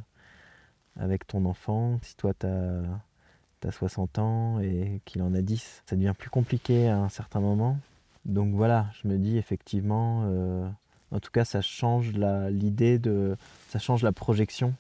[0.96, 5.98] avec ton enfant, si toi tu as, 60 ans et qu'il en a 10, ça
[5.98, 7.78] devient plus compliqué à un certain moment?
[8.24, 10.70] Donc voilà, je me dis effectivement, euh,
[11.12, 13.36] en tout cas ça change l'idée de,
[13.68, 14.74] ça change la projection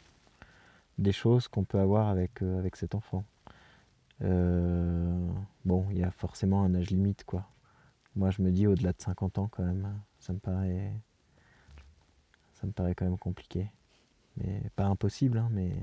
[0.98, 3.26] des choses qu'on peut avoir avec, avec cet enfant.
[4.22, 7.46] Bon, il y a forcément un âge limite, quoi.
[8.16, 10.94] Moi, je me dis au-delà de 50 ans, quand même, ça me paraît,
[12.54, 13.70] ça me paraît quand même compliqué.
[14.38, 15.76] Mais pas impossible, hein, mais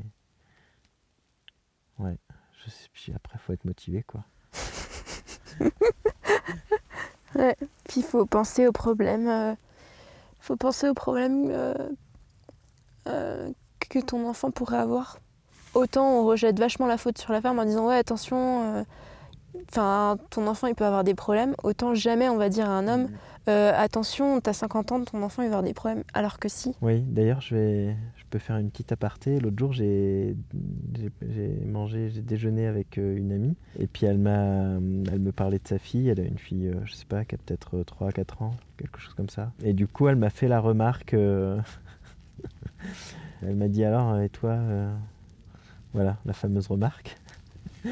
[1.99, 2.17] ouais.
[2.65, 4.25] Je sais, puis après, faut être motivé, quoi.
[7.85, 9.29] Puis il faut penser aux problèmes.
[9.29, 9.55] euh,
[10.41, 11.75] faut penser aux problèmes euh,
[13.07, 15.19] euh, que ton enfant pourrait avoir.
[15.75, 18.85] Autant on rejette vachement la faute sur la femme en disant ouais attention,
[19.71, 21.55] enfin ton enfant il peut avoir des problèmes.
[21.63, 23.09] Autant jamais on va dire à un homme
[23.49, 26.05] euh, attention t'as 50 ans ton enfant il va avoir des problèmes.
[26.13, 26.75] Alors que si.
[26.83, 29.41] Oui, d'ailleurs, je vais, je peux faire une petite aparté.
[29.41, 30.37] L'autre jour, j'ai,
[31.65, 34.75] mangé, j'ai déjeuné avec euh, une amie, et puis elle m'a,
[35.11, 36.09] elle me parlait de sa fille.
[36.09, 38.99] Elle a une fille, euh, je sais pas, qui a peut-être 3 4 ans, quelque
[38.99, 39.53] chose comme ça.
[39.63, 41.15] Et du coup, elle m'a fait la remarque.
[41.15, 41.59] euh,
[43.43, 44.95] elle m'a dit alors, et toi, euh,
[45.95, 47.17] voilà, la fameuse remarque.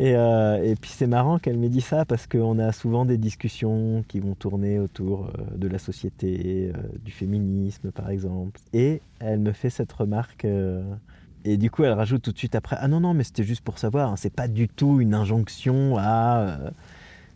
[0.00, 3.18] Et, euh, et puis c'est marrant qu'elle m'ait dit ça parce qu'on a souvent des
[3.18, 8.58] discussions qui vont tourner autour euh, de la société, euh, du féminisme par exemple.
[8.72, 10.46] Et elle me fait cette remarque.
[11.44, 13.60] et du coup, elle rajoute tout de suite après Ah non, non, mais c'était juste
[13.62, 16.72] pour savoir, hein, c'est pas du tout une injonction à.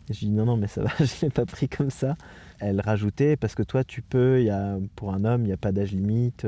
[0.09, 2.15] Je dis Non, non, mais ça va, je l'ai pas pris comme ça.
[2.59, 5.57] Elle rajoutait Parce que toi, tu peux, y a, pour un homme, il n'y a
[5.57, 6.47] pas d'âge limite.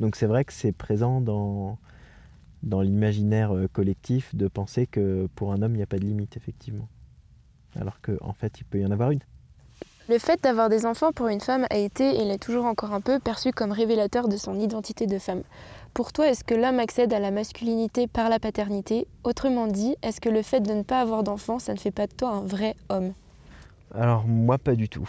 [0.00, 1.78] Donc c'est vrai que c'est présent dans,
[2.62, 6.04] dans l'imaginaire euh, collectif de penser que pour un homme, il n'y a pas de
[6.04, 6.88] limite, effectivement.
[7.74, 9.20] Alors qu'en en fait, il peut y en avoir une.
[10.08, 13.00] Le fait d'avoir des enfants pour une femme a été, et l'est toujours encore un
[13.00, 15.42] peu, perçu comme révélateur de son identité de femme.
[15.94, 19.06] Pour toi, est-ce que l'homme accède à la masculinité par la paternité?
[19.24, 22.06] Autrement dit, est-ce que le fait de ne pas avoir d'enfants, ça ne fait pas
[22.06, 23.12] de toi un vrai homme?
[23.94, 25.08] Alors moi pas du tout.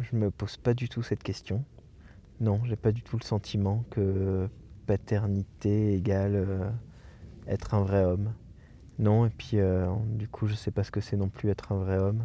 [0.00, 1.62] Je me pose pas du tout cette question.
[2.40, 4.48] Non, j'ai pas du tout le sentiment que
[4.88, 6.70] paternité égale euh,
[7.46, 8.32] être un vrai homme.
[8.98, 11.72] Non, et puis euh, du coup je sais pas ce que c'est non plus être
[11.72, 12.24] un vrai homme.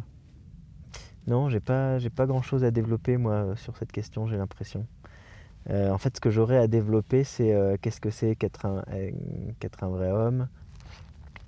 [1.26, 4.86] Non, j'ai pas j'ai pas grand chose à développer moi sur cette question, j'ai l'impression.
[5.70, 8.82] Euh, en fait, ce que j'aurais à développer, c'est euh, qu'est-ce que c'est qu'être un,
[8.92, 9.10] euh,
[9.60, 10.48] qu'être un vrai homme.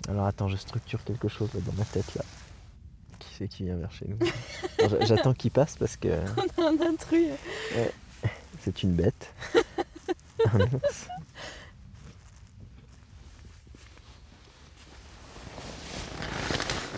[0.07, 2.23] Alors attends, je structure quelque chose là, dans ma tête là.
[3.19, 4.17] Qui c'est qui vient vers chez nous?
[4.79, 6.09] Alors, J'attends qu'il passe parce que
[6.59, 7.31] Un intrus
[8.61, 9.33] c'est une bête.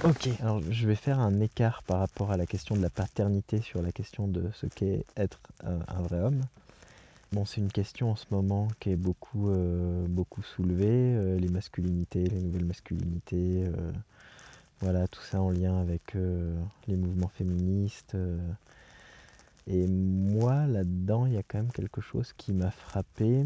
[0.05, 3.59] Ok, alors je vais faire un écart par rapport à la question de la paternité
[3.59, 6.41] sur la question de ce qu'est être un, un vrai homme.
[7.33, 11.49] Bon, c'est une question en ce moment qui est beaucoup, euh, beaucoup soulevée, euh, les
[11.49, 13.91] masculinités, les nouvelles masculinités, euh,
[14.81, 16.55] voilà, tout ça en lien avec euh,
[16.87, 18.15] les mouvements féministes.
[19.69, 23.45] Et moi, là-dedans, il y a quand même quelque chose qui m'a frappé.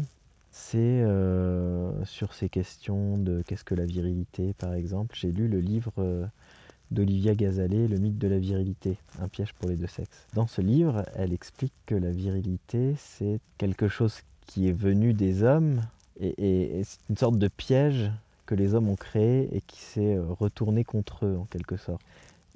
[0.50, 5.14] C'est euh, sur ces questions de qu'est-ce que la virilité, par exemple.
[5.18, 6.24] J'ai lu le livre euh,
[6.92, 10.08] d'Olivia Gazalet, Le mythe de la virilité, un piège pour les deux sexes.
[10.34, 15.42] Dans ce livre, elle explique que la virilité, c'est quelque chose qui est venu des
[15.42, 15.80] hommes
[16.20, 18.10] et, et- et c'est une sorte de piège
[18.46, 22.02] que les hommes ont créé et qui s'est euh, retourné contre eux, en quelque sorte.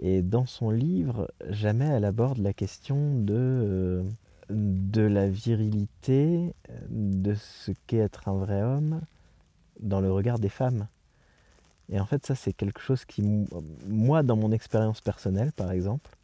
[0.01, 4.03] Et dans son livre, jamais elle aborde la question de, euh,
[4.51, 6.55] de la virilité,
[6.91, 9.01] de ce qu'est être un vrai homme
[9.81, 10.87] dans le regard des femmes.
[11.91, 13.23] Et en fait, ça, c'est quelque chose qui,
[13.87, 16.17] moi, dans mon expérience personnelle, par exemple,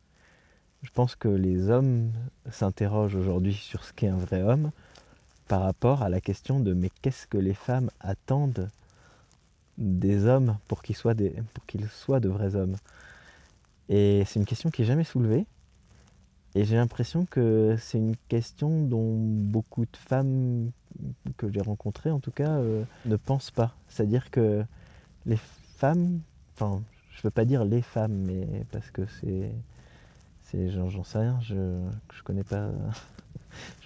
[0.83, 2.13] je pense que les hommes
[2.51, 4.71] s'interrogent aujourd'hui sur ce qu'est un vrai homme
[5.49, 8.69] par rapport à la question de mais qu'est-ce que les femmes attendent
[9.79, 11.15] des hommes pour qu'ils soient,
[11.55, 12.77] pour qu'ils soient de vrais hommes?
[13.89, 15.47] Et c'est une question qui est jamais soulevée.
[16.55, 20.71] Et j'ai l'impression que c'est une question dont beaucoup de femmes
[21.37, 23.75] que j'ai rencontrées, en tout cas, euh, ne pensent pas.
[23.89, 24.65] C'est-à-dire que
[25.27, 25.39] les
[25.77, 26.21] femmes,
[26.55, 29.51] enfin, je veux pas dire les femmes, mais parce que c'est,
[30.45, 31.81] c'est, j'en, sais rien, je,
[32.13, 32.71] je connais pas,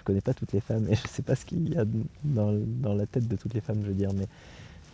[0.08, 1.84] connais pas toutes les femmes et je sais pas ce qu'il y a
[2.24, 4.26] dans, dans la tête de toutes les femmes, je veux dire, mais,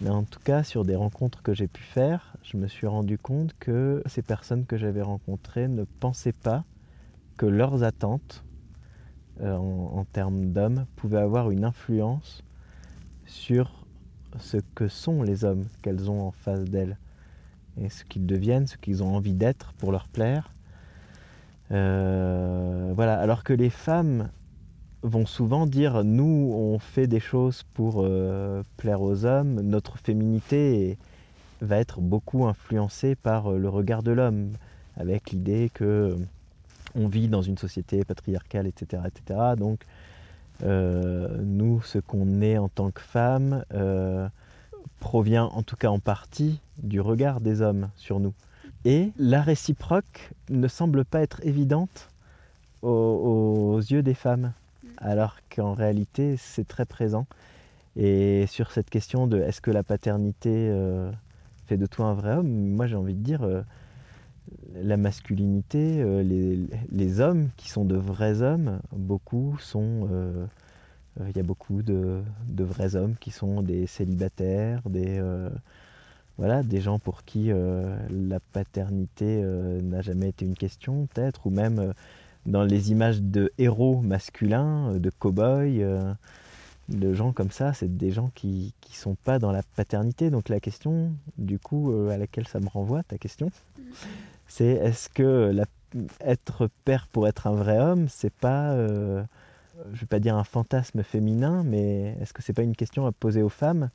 [0.01, 3.19] mais en tout cas, sur des rencontres que j'ai pu faire, je me suis rendu
[3.19, 6.65] compte que ces personnes que j'avais rencontrées ne pensaient pas
[7.37, 8.45] que leurs attentes
[9.41, 12.45] euh, en, termes d'hommes pouvaient avoir une influence
[13.27, 13.87] sur
[14.39, 16.99] ce que sont les hommes qu'elles ont en face d'elles
[17.81, 20.53] et ce qu'ils deviennent, ce qu'ils ont envie d'être pour leur plaire.
[21.73, 24.29] Euh, voilà, alors que les femmes
[25.05, 30.99] vont souvent dire nous on fait des choses pour euh, plaire aux hommes, notre féminité
[31.61, 34.53] va être beaucoup influencée par euh, le regard de l'homme,
[34.97, 36.17] avec l'idée que
[36.95, 39.03] on vit dans une société patriarcale, etc.
[39.07, 39.41] etc.
[39.57, 39.81] Donc,
[40.63, 44.29] euh, nous, ce qu'on est en tant que femme, euh,
[45.01, 48.33] provient en tout cas en partie du regard des hommes sur nous.
[48.85, 52.11] Et la réciproque ne semble pas être évidente
[52.83, 54.53] aux yeux des femmes,
[54.99, 57.27] alors qu'en réalité, c'est très présent.
[57.97, 61.11] Et sur cette question de est-ce que la paternité euh,
[61.67, 63.63] fait de toi un vrai homme, moi j'ai envie de dire, euh,
[64.75, 66.23] la masculinité, euh,
[66.91, 70.09] les, hommes qui sont de vrais hommes, beaucoup sont...
[71.29, 72.25] Il y a beaucoup de,
[72.59, 75.23] vrais hommes qui sont des célibataires, des,
[76.39, 79.41] voilà, des gens pour qui la paternité
[79.81, 81.95] n'a jamais été une question, peut-être, ou même
[82.47, 86.13] dans les images de héros masculins, euh, de cow-boys, euh,
[86.89, 90.31] de gens comme ça, c'est des gens qui ne sont pas dans la paternité.
[90.31, 93.51] Donc la question, du coup, euh, à laquelle ça me renvoie, ta question,
[94.47, 95.55] c'est est-ce que
[96.21, 99.23] être père pour être un vrai homme, c'est pas, euh,
[99.93, 103.13] je vais pas dire un fantasme féminin, mais est-ce que c'est pas une question à
[103.13, 103.91] poser aux femmes?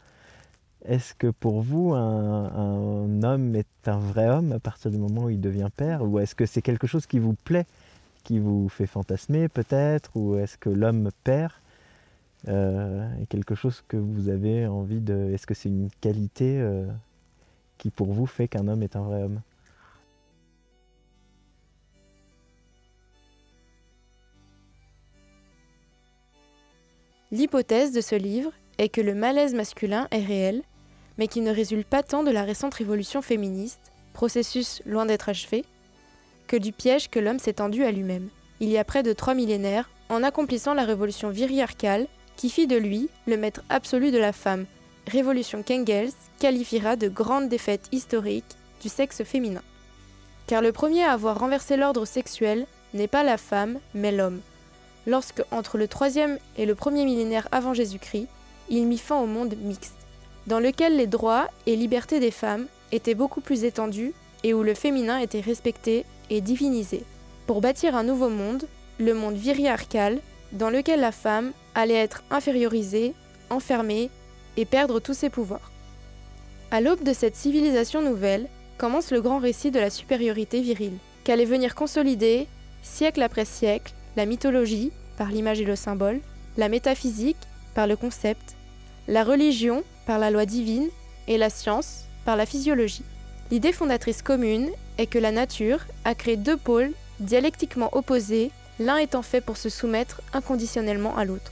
[0.85, 5.23] Est-ce que pour vous, un, un, homme est un vrai homme à partir du moment
[5.23, 6.03] où il devient père?
[6.03, 7.65] Ou est-ce que c'est quelque chose qui vous plaît,
[8.23, 11.61] qui vous fait fantasmer peut-être Ou est-ce que l'homme père
[12.47, 15.31] euh, quelque chose que vous avez envie de...
[15.33, 16.87] Est-ce que c'est une qualité euh,
[17.77, 19.41] qui pour vous fait qu'un homme est un vrai homme?
[27.31, 30.63] L'hypothèse de ce livre est que le malaise masculin est réel,
[31.17, 35.63] mais qui ne résulte pas tant de la récente révolution féministe, processus loin d'être achevé,
[36.49, 38.27] que du piège que l'homme s'est tendu à lui-même,
[38.59, 42.75] il y a près de trois millénaires, en accomplissant la révolution viriarcale qui fit de
[42.75, 44.65] lui le maître absolu de la femme,
[45.07, 46.09] révolution qu'Engels
[46.39, 49.61] qualifiera de grande défaite historique du sexe féminin.
[50.47, 54.41] Car le premier à avoir renversé l'ordre sexuel n'est pas la femme, mais l'homme,
[55.05, 58.27] lorsque, entre le troisième et le premier millénaire avant Jésus-Christ,
[58.69, 59.99] il mit fin au monde mixte,
[60.47, 64.73] dans lequel les droits et libertés des femmes étaient beaucoup plus étendus et où le
[64.73, 67.03] féminin était respecté et divinisé,
[67.47, 68.67] pour bâtir un nouveau monde,
[68.99, 70.19] le monde viriarcal,
[70.51, 73.13] dans lequel la femme allait être infériorisée,
[73.49, 74.09] enfermée
[74.57, 75.71] et perdre tous ses pouvoirs.
[76.71, 81.45] À l'aube de cette civilisation nouvelle, commence le grand récit de la supériorité virile, qu'allait
[81.45, 82.47] venir consolider,
[82.81, 86.21] siècle après siècle, la mythologie, par l'image et le symbole,
[86.57, 87.37] la métaphysique,
[87.75, 88.55] par le concept,
[89.07, 90.87] la religion, par la loi divine,
[91.27, 93.03] et la science, par la physiologie.
[93.51, 99.23] L'idée fondatrice commune est que la nature a créé deux pôles dialectiquement opposés, l'un étant
[99.23, 101.51] fait pour se soumettre inconditionnellement à l'autre.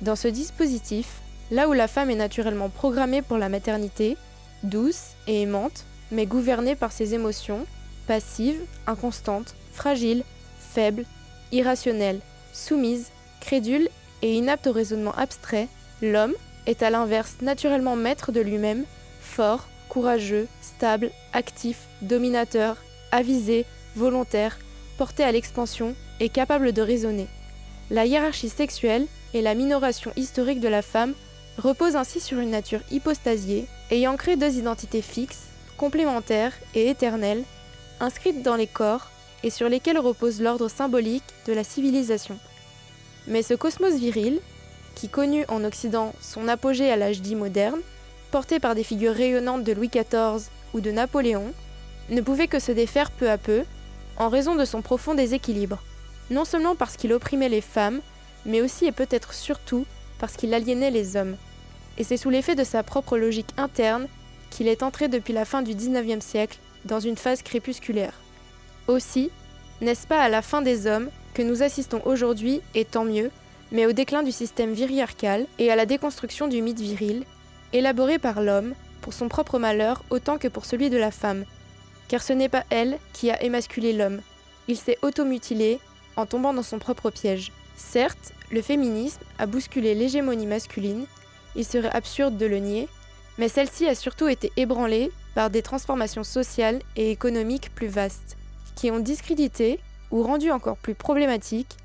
[0.00, 4.16] Dans ce dispositif, là où la femme est naturellement programmée pour la maternité,
[4.62, 7.66] douce et aimante, mais gouvernée par ses émotions,
[8.06, 10.24] passive, inconstante, fragile,
[10.58, 11.04] faible,
[11.52, 12.20] irrationnelle,
[12.54, 13.88] soumise, crédule
[14.22, 15.68] et inapte au raisonnement abstrait,
[16.00, 16.34] l'homme
[16.66, 18.84] est à l'inverse naturellement maître de lui-même,
[19.20, 22.78] fort, courageux, stable, actif, dominateur,
[23.12, 24.58] avisé, volontaire,
[24.96, 27.26] porté à l'expansion et capable de raisonner.
[27.90, 31.14] La hiérarchie sexuelle et la minoration historique de la femme
[31.58, 37.42] reposent ainsi sur une nature hypostasiée, ayant créé deux identités fixes, complémentaires et éternelles,
[37.98, 39.10] inscrites dans les corps
[39.42, 42.38] et sur lesquelles repose l'ordre symbolique de la civilisation.
[43.26, 44.40] Mais ce cosmos viril,
[44.94, 47.80] qui connut en Occident son apogée à l'âge dit moderne,
[48.30, 51.52] porté par des figures rayonnantes de Louis XIV ou de Napoléon,
[52.08, 53.64] ne pouvait que se défaire peu à peu,
[54.16, 55.82] en raison de son profond déséquilibre,
[56.30, 58.00] non seulement parce qu'il opprimait les femmes,
[58.46, 59.84] mais aussi et peut-être surtout
[60.18, 61.36] parce qu'il aliénait les hommes.
[61.98, 64.06] Et c'est sous l'effet de sa propre logique interne
[64.50, 68.14] qu'il est entré depuis la fin du XIXe siècle dans une phase crépusculaire.
[68.88, 69.30] Aussi,
[69.80, 73.30] n'est-ce pas à la fin des hommes que nous assistons aujourd'hui, et tant mieux,
[73.72, 77.24] mais au déclin du système viriarcal et à la déconstruction du mythe viril,
[77.72, 81.44] élaboré par l'homme pour son propre malheur autant que pour celui de la femme,
[82.08, 84.20] car ce n'est pas elle qui a émasculé l'homme,
[84.68, 85.78] il s'est automutilé
[86.16, 87.52] en tombant dans son propre piège.
[87.76, 91.06] Certes, le féminisme a bousculé l'hégémonie masculine,
[91.56, 92.88] il serait absurde de le nier,
[93.38, 98.36] mais celle-ci a surtout été ébranlée par des transformations sociales et économiques plus vastes,
[98.74, 99.78] qui ont discrédité
[100.10, 101.76] ou rendu encore plus problématiques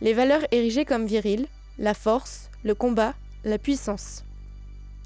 [0.00, 1.46] les valeurs érigées comme viriles,
[1.78, 4.24] la force, le combat, la puissance.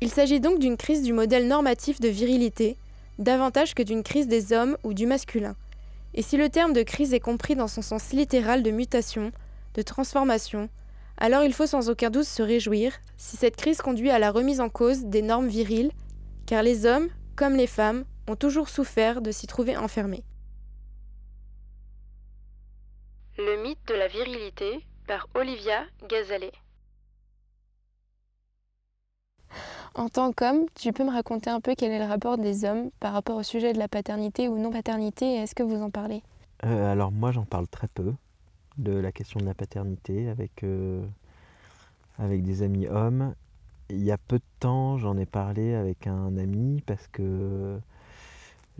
[0.00, 2.76] Il s'agit donc d'une crise du modèle normatif de virilité,
[3.18, 5.57] davantage que d'une crise des hommes ou du masculin.
[6.14, 9.33] Et si le terme de crise est compris dans son sens littéral de mutation,
[9.74, 10.68] de transformation,
[11.16, 14.61] alors il faut sans aucun doute se réjouir si cette crise conduit à la remise
[14.61, 15.92] en cause des normes viriles,
[16.46, 20.24] car les hommes, comme les femmes, ont toujours souffert de s'y trouver enfermés.
[23.37, 26.52] Le mythe de la virilité par Olivia Gazalet.
[29.96, 32.90] En tant qu'homme, tu peux me raconter un peu quel est le rapport des hommes
[32.98, 36.22] par rapport au sujet de la paternité ou non-paternité est-ce que vous en parlez?
[36.64, 38.12] Euh, Alors moi j'en parle très peu
[38.76, 41.04] de la question de la paternité avec, euh,
[42.18, 43.35] avec des amis hommes.
[43.88, 47.78] Il y a peu de temps j'en ai parlé avec un ami parce que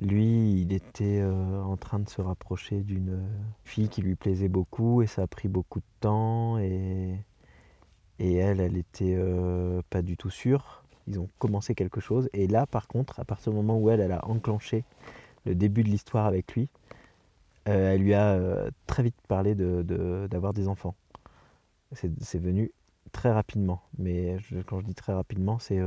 [0.01, 3.23] lui, il était euh, en train de se rapprocher d'une
[3.63, 7.21] fille qui lui plaisait beaucoup et ça a pris beaucoup de temps et,
[8.19, 9.17] et elle, elle était
[9.91, 10.84] pas du tout sûre.
[11.07, 14.11] Ils ont commencé quelque chose et là, par contre, à partir du moment où elle,
[14.13, 14.85] a enclenché
[15.45, 16.69] le début de l'histoire avec lui,
[17.69, 18.39] euh, elle lui a
[18.87, 20.95] très vite parlé d'avoir de, des enfants.
[21.93, 22.73] C'est venu
[23.13, 24.37] très rapidement, mais
[24.67, 25.79] quand je dis très rapidement, c'est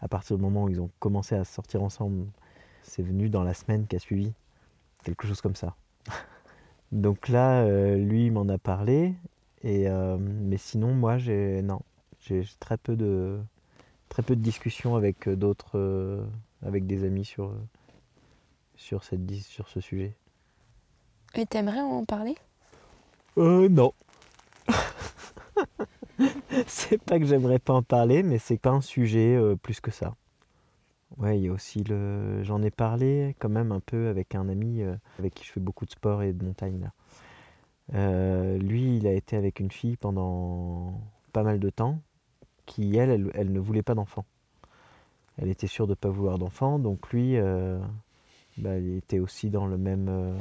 [0.00, 2.26] à partir du moment où ils ont commencé à sortir ensemble
[2.86, 4.32] c'est venu dans la semaine qui a suivi.
[5.04, 5.76] Quelque chose comme ça.
[6.92, 9.14] Donc là, euh, lui, m'en a parlé.
[9.62, 11.80] Et, euh, mais sinon, moi, j'ai non,
[12.20, 13.38] j'ai très peu de
[14.08, 16.24] très peu de discussions avec euh, d'autres, euh,
[16.64, 17.60] avec des amis sur, euh,
[18.76, 20.14] sur, cette, sur ce sujet.
[21.34, 22.36] Et t'aimerais en parler?
[23.36, 23.92] Euh, non.
[26.66, 29.90] c'est pas que j'aimerais pas en parler, mais c'est pas un sujet euh, plus que
[29.90, 30.14] ça.
[31.18, 32.42] Ouais, il y a aussi le.
[32.42, 35.60] J'en ai parlé quand même un peu avec un ami euh, avec qui je fais
[35.60, 36.92] beaucoup de sport et de montagne là.
[37.94, 41.00] Euh, lui, il a été avec une fille pendant
[41.32, 42.00] pas mal de temps,
[42.66, 44.24] qui elle, elle, ne voulait pas d'enfant.
[45.38, 47.78] Elle était sûre de ne pas vouloir d'enfant, donc lui, euh,
[48.58, 50.08] bah, il était aussi dans le même.
[50.08, 50.36] euh,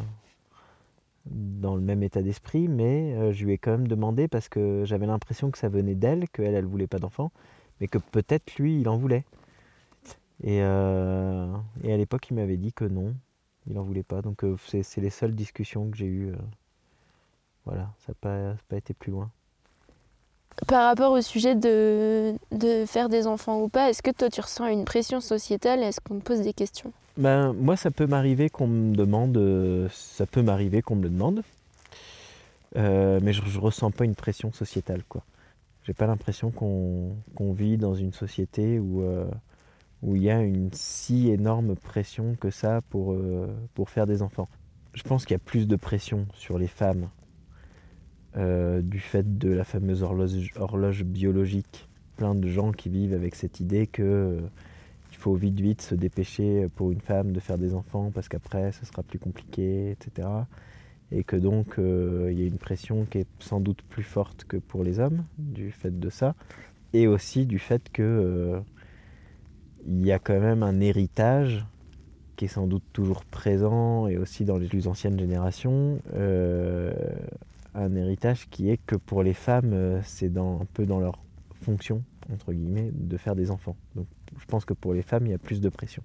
[1.25, 4.83] dans le même état d'esprit, mais euh, je lui ai quand même demandé parce que
[4.85, 7.31] j'avais l'impression que ça venait d'elle, qu'elle, elle voulait pas d'enfant,
[7.81, 9.25] mais que peut-être lui, il en voulait.
[10.43, 13.15] Et, à l'époque, il m'avait dit que non,
[13.67, 14.21] il en voulait pas.
[14.21, 16.33] Donc c'est les seules discussions que j'ai eues.
[17.65, 19.31] voilà, ça n'a pas, pas été plus loin.
[20.67, 24.41] Par rapport au sujet de, de faire des enfants ou pas, est-ce que toi tu
[24.41, 26.93] ressens une pression sociétale Est-ce qu'on te pose des questions?
[27.17, 31.09] Ben, moi, ça peut m'arriver qu'on me demande, euh, ça peut m'arriver qu'on me le
[31.09, 31.43] demande,
[32.77, 35.23] Euh, mais je, je ressens pas une pression sociétale, quoi.
[35.83, 37.15] J'ai pas l'impression qu'on
[37.53, 39.25] vit dans une société où euh,
[40.01, 43.15] où il y a une si énorme pression que ça pour
[43.75, 44.49] pour faire des enfants.
[44.93, 47.07] Je pense qu'il y a plus de pression sur les femmes
[48.37, 51.87] euh, du fait de la fameuse horloge, biologique.
[52.17, 54.41] Plein de gens qui vivent avec cette idée que euh,
[55.17, 58.85] faut vite vite se dépêcher pour une femme de faire des enfants parce qu'après ce
[58.85, 60.27] sera plus compliqué, etc.
[61.11, 64.43] Et que donc euh, il y a une pression qui est sans doute plus forte
[64.43, 66.35] que pour les hommes du fait de ça.
[66.93, 68.61] Et aussi du fait que
[69.87, 71.65] il y a quand même un héritage
[72.35, 76.01] qui est sans doute toujours présent et aussi dans les plus anciennes générations,
[77.75, 81.19] un héritage qui est que pour les femmes, euh, c'est un peu dans leur
[81.61, 83.75] fonction, entre guillemets, de faire des enfants.
[83.95, 84.07] Donc
[84.39, 86.03] je pense que pour les femmes, il y a plus de pression.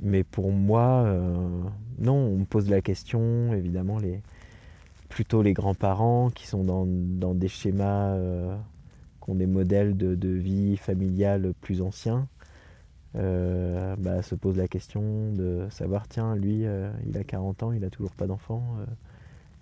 [0.00, 1.62] Mais pour moi, euh,
[1.98, 4.22] non, on me pose la question, évidemment, les,
[5.08, 8.56] plutôt les grands-parents qui sont dans, dans des schémas, euh,
[9.22, 12.28] qui ont des modèles de, de vie familiale plus anciens,
[13.14, 16.66] bah, se posent la question de savoir, tiens, lui,
[17.04, 18.62] il a 40 ans, il a toujours pas d'enfant,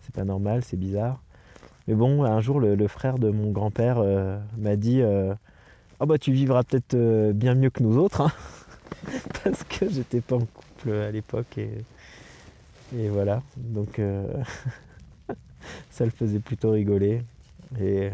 [0.07, 1.21] c'est pas normal, c'est bizarre.
[1.89, 5.35] Mais bon, un jour, le, le frère de mon grand-père euh, m'a dit euh,
[6.01, 8.33] Ah bah tu vivras peut-être euh, bien mieux que nous autres, hein.
[9.45, 11.85] parce que j'étais pas en couple à l'époque et,
[12.97, 13.43] et voilà.
[13.57, 14.27] Donc euh,
[15.91, 17.23] ça le faisait plutôt rigoler.
[17.81, 18.11] Et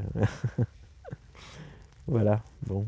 [2.07, 2.87] voilà, bon.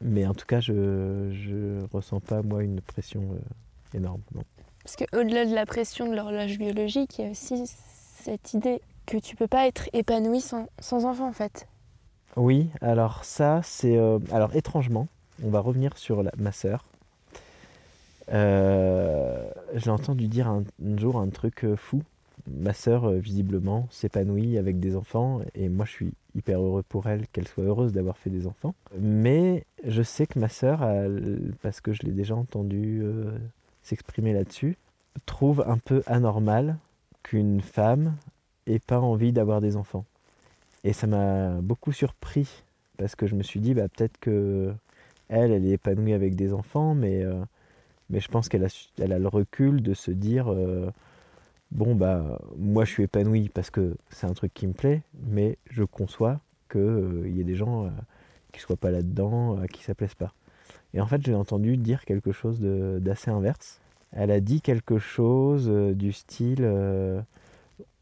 [0.00, 3.22] Mais en tout cas, je, je ressens pas moi une pression
[3.94, 4.22] énorme.
[4.34, 4.42] Non.
[4.84, 9.16] Parce qu'au-delà de la pression de l'horloge biologique, il y a aussi cette idée que
[9.16, 10.66] tu peux pas être épanoui sans,
[11.04, 11.66] enfant en fait.
[12.36, 13.96] Oui, alors ça, c'est.
[13.96, 15.06] euh, alors étrangement,
[15.44, 16.84] on va revenir sur la- ma sœur.
[18.32, 20.64] Euh, J'ai entendu dire un,
[20.96, 22.02] jour un truc euh, fou.
[22.50, 27.06] Ma sœur, euh, visiblement, s'épanouit avec des enfants et moi, je suis hyper heureux pour
[27.08, 28.74] elle qu'elle soit heureuse d'avoir fait des enfants.
[28.98, 30.80] Mais je sais que ma sœur,
[31.62, 33.02] parce que je l'ai déjà entendu
[33.82, 34.76] s'exprimer là-dessus,
[35.26, 36.76] trouve un peu anormal
[37.22, 38.16] qu'une femme
[38.66, 40.04] ait pas envie d'avoir des enfants.
[40.84, 42.64] Et ça m'a beaucoup surpris
[42.98, 44.74] parce que je me suis dit bah, peut-être que
[45.28, 47.42] elle, elle est épanouie avec des enfants, mais, euh,
[48.10, 50.90] mais je pense qu'elle a, elle a le recul de se dire euh,
[51.70, 55.56] bon bah moi je suis épanouie parce que c'est un truc qui me plaît, mais
[55.70, 57.90] je conçois qu'il y ait des gens euh,
[58.52, 60.32] qui soient pas là-dedans, à qui ça plaise pas.
[60.94, 63.80] Et en fait j'ai entendu dire quelque chose d'assez inverse.
[64.12, 67.20] Elle a dit quelque chose euh, du style euh,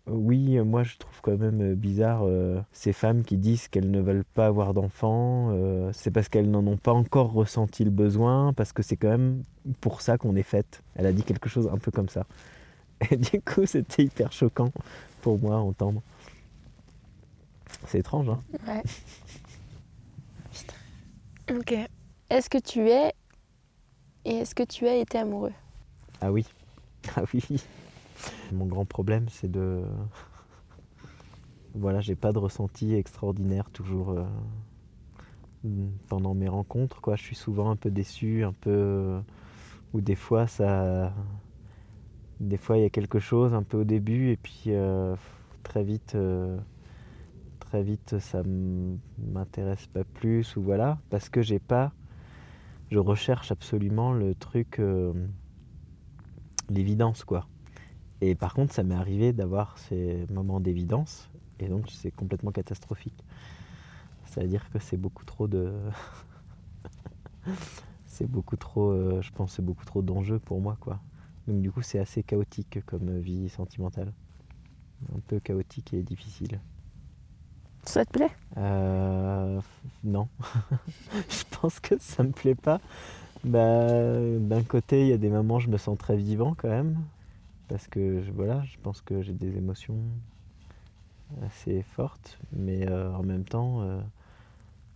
[0.07, 4.25] oui, moi je trouve quand même bizarre euh, ces femmes qui disent qu'elles ne veulent
[4.25, 5.51] pas avoir d'enfants.
[5.53, 9.11] euh, c'est parce qu'elles n'en ont pas encore ressenti le besoin, parce que c'est quand
[9.11, 9.43] même
[9.81, 10.83] pour ça qu'on est faite.
[10.97, 12.27] Elle a dit quelque chose un peu comme ça.
[13.11, 14.73] Et du coup, c'était hyper choquant
[15.23, 16.03] pour moi à entendre.
[17.87, 18.41] C'est étrange, hein?
[18.67, 18.83] Ouais.
[21.51, 21.75] Ok.
[22.31, 23.13] Est-ce que tu es
[24.25, 25.53] et est-ce que tu as été amoureux?
[26.21, 26.47] Ah oui.
[27.17, 27.43] Ah oui.
[28.53, 29.83] Mon grand problème, c'est de.
[31.75, 34.25] Voilà, j'ai pas de ressenti extraordinaire toujours euh,
[36.09, 37.01] pendant mes rencontres.
[37.01, 37.17] Quoi.
[37.17, 38.71] Je suis souvent un peu déçu, un peu.
[38.71, 39.21] euh,
[39.95, 41.13] Ou des fois, ça.
[42.41, 45.15] Des fois, il y a quelque chose un peu au début, et puis euh,
[45.63, 46.17] très vite.
[47.61, 48.43] Très vite, ça
[49.19, 50.99] m'intéresse pas plus, ou voilà.
[51.11, 51.93] Parce que j'ai pas.
[52.91, 54.79] Je recherche absolument le truc.
[54.79, 55.13] euh,
[56.71, 57.47] l'évidence quoi.
[58.21, 63.25] Et par contre, ça m'est arrivé d'avoir ces moments d'évidence et donc c'est complètement catastrophique.
[64.25, 65.73] C'est-à-dire que c'est beaucoup trop de
[68.07, 71.01] c'est beaucoup trop, euh, je pense, c'est beaucoup trop d'enjeux pour moi, quoi.
[71.49, 74.13] Donc du coup, c'est assez chaotique comme vie sentimentale,
[75.15, 76.61] un peu chaotique et difficile.
[77.85, 78.31] Ça te plaît?
[78.57, 79.61] Euh,
[80.05, 80.29] non,
[81.29, 82.81] je pense que ça me plaît pas.
[83.43, 83.87] Bah,
[84.39, 86.99] d'un côté, il y a des moments où je me sens très vivant quand même,
[87.69, 89.97] parce que je, voilà, je pense que j'ai des émotions
[91.45, 94.01] assez fortes, mais euh, en même temps, euh,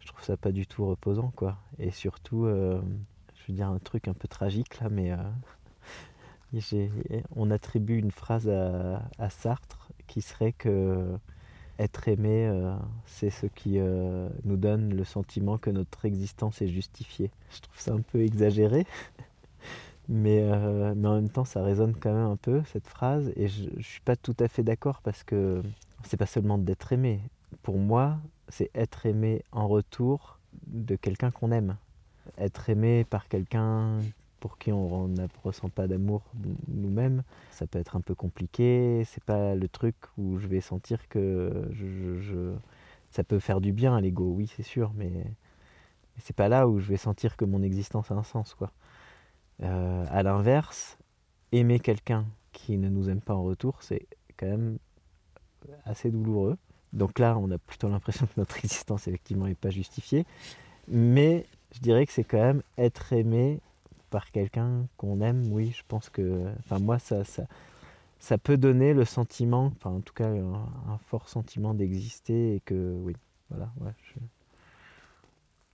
[0.01, 1.57] je trouve ça pas du tout reposant, quoi.
[1.79, 5.13] Et surtout, je veux dire un truc un peu tragique là, mais
[7.35, 11.19] on attribue une phrase à, à Sartre qui serait que
[11.79, 12.75] être aimé, euh,
[13.07, 17.31] c'est ce qui euh, nous donne le sentiment que notre existence est justifiée.
[17.51, 18.87] Je trouve ça un peu exagéré,
[20.09, 23.49] mais, euh, mais en même temps, ça résonne quand même un peu, cette phrase, et
[23.49, 25.63] je ne suis pas tout à fait d'accord parce que
[26.05, 27.21] c'est pas seulement d'être aimé.
[27.63, 28.19] Pour moi,
[28.49, 31.77] c'est être aimé en retour de quelqu'un qu'on aime.
[32.39, 33.99] Être aimé par quelqu'un
[34.45, 36.21] pour qui on ne ressent pas d'amour
[36.69, 39.03] nous-mêmes, ça peut être un peu compliqué.
[39.07, 42.53] C'est pas le truc où je vais sentir que je,
[43.09, 46.69] ça peut faire du bien à l'ego, oui, c'est sûr, mais, mais c'est pas là
[46.69, 48.71] où je vais sentir que mon existence a un sens, quoi.
[49.63, 50.99] Euh, à l'inverse,
[51.53, 54.77] aimer quelqu'un qui ne nous aime pas en retour, c'est quand même
[55.87, 56.59] assez douloureux.
[56.93, 60.27] Donc là, on a plutôt l'impression que notre existence, effectivement, n'est pas justifiée.
[60.87, 63.63] Mais je dirais que c'est quand même être aimé
[64.15, 66.45] par quelqu'un qu'on aime, oui, je pense que.
[66.61, 67.49] Enfin, moi, ça, ça,
[68.21, 72.95] ça peut donner le sentiment, enfin, en tout cas, un, fort sentiment d'exister et que,
[73.03, 73.17] oui,
[73.51, 73.91] voilà, ouais.
[74.05, 74.21] je-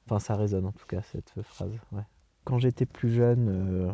[0.07, 2.03] Enfin, ça résonne en tout cas, cette phrase, ouais.
[2.45, 3.93] Quand j'étais plus jeune, euh,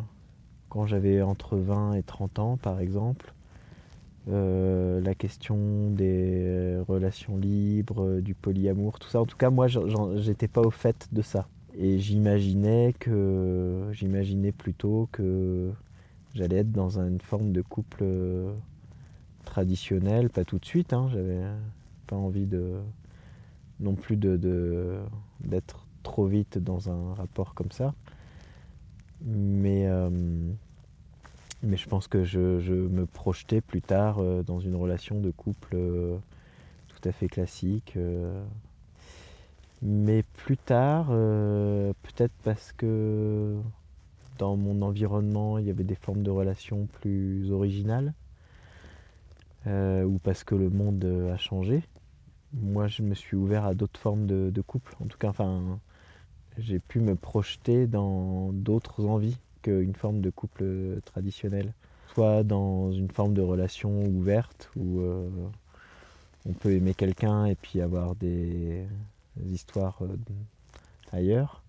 [0.69, 3.35] quand j'avais entre 20 et 30 ans, par exemple,
[4.29, 9.21] euh, la question des relations libres, du polyamour, tout ça.
[9.21, 11.49] En tout cas, moi, j'étais pas au fait de ça.
[11.79, 15.71] Et j'imaginais que, j'imaginais plutôt que
[16.35, 18.53] j'allais être dans une forme de couple euh,
[19.45, 20.93] traditionnel, pas tout de suite.
[20.95, 21.43] Hein, J'avais
[22.07, 22.77] pas envie de
[23.81, 25.01] non plus de
[25.41, 27.95] d'être trop vite dans un rapport comme ça.
[29.23, 30.09] Mais euh,
[31.63, 35.31] mais je pense que je, je me projetais plus tard euh, dans une relation de
[35.31, 35.77] couple
[36.89, 37.99] tout à fait classique.
[39.83, 43.57] Mais plus tard, euh, peut-être parce que
[44.39, 48.15] dans mon environnement, il y avait des formes de relations plus originales,
[49.67, 51.83] euh, ou parce que le monde euh, a changé.
[52.55, 54.95] Moi, je me suis ouvert à d'autres formes de, couple.
[55.01, 55.79] En tout cas, enfin,
[56.57, 61.75] j'ai pu me projeter dans d'autres envies qu'une forme de couple traditionnel.
[62.15, 65.03] Soit dans une forme de relation ouverte où
[66.47, 68.87] on peut aimer quelqu'un et puis avoir des
[69.45, 70.17] histoires euh,
[71.13, 71.63] ailleurs,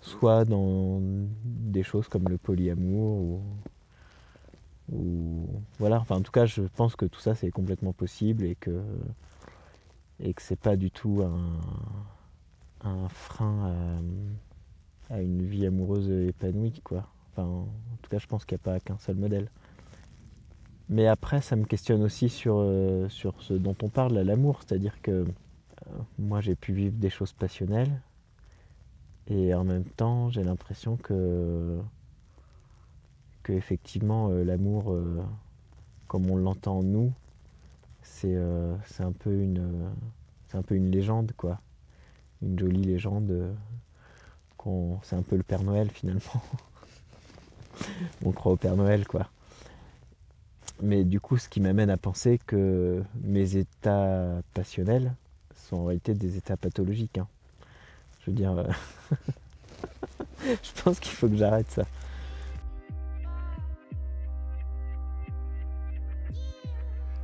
[0.00, 1.00] soit dans
[1.44, 3.40] des choses comme le polyamour
[4.92, 5.46] ou,
[5.78, 6.00] voilà.
[6.00, 8.82] Enfin, en tout cas, je pense que tout ça c'est complètement possible et que
[10.20, 14.00] et que c'est pas du tout un, un frein
[15.10, 17.06] à, à une vie amoureuse épanouie, quoi.
[17.30, 17.66] Enfin, en
[18.02, 19.48] tout cas, je pense qu'il n'y a pas qu'un seul modèle.
[20.88, 24.60] Mais après, ça me questionne aussi sur, euh, sur ce dont on parle, l'amour.
[24.60, 25.24] C'est-à-dire que
[26.18, 28.00] moi, j'ai pu vivre des choses passionnelles.
[29.28, 31.78] Et en même temps, j'ai l'impression que,
[33.42, 35.22] que effectivement, euh, l'amour, euh,
[36.08, 37.12] comme on l'entend nous,
[38.02, 39.90] c'est euh, c'est un peu une
[40.48, 41.60] c'est un peu une légende quoi.
[42.42, 43.54] Une jolie légende
[45.02, 46.42] c'est un peu le Père Noël finalement.
[48.24, 49.28] On croit au Père Noël quoi.
[50.82, 55.14] Mais du coup ce qui m'amène à penser que mes états passionnels
[55.72, 57.26] en réalité des états pathologiques hein.
[58.20, 58.64] je veux dire euh,
[60.44, 61.84] je pense qu'il faut que j'arrête ça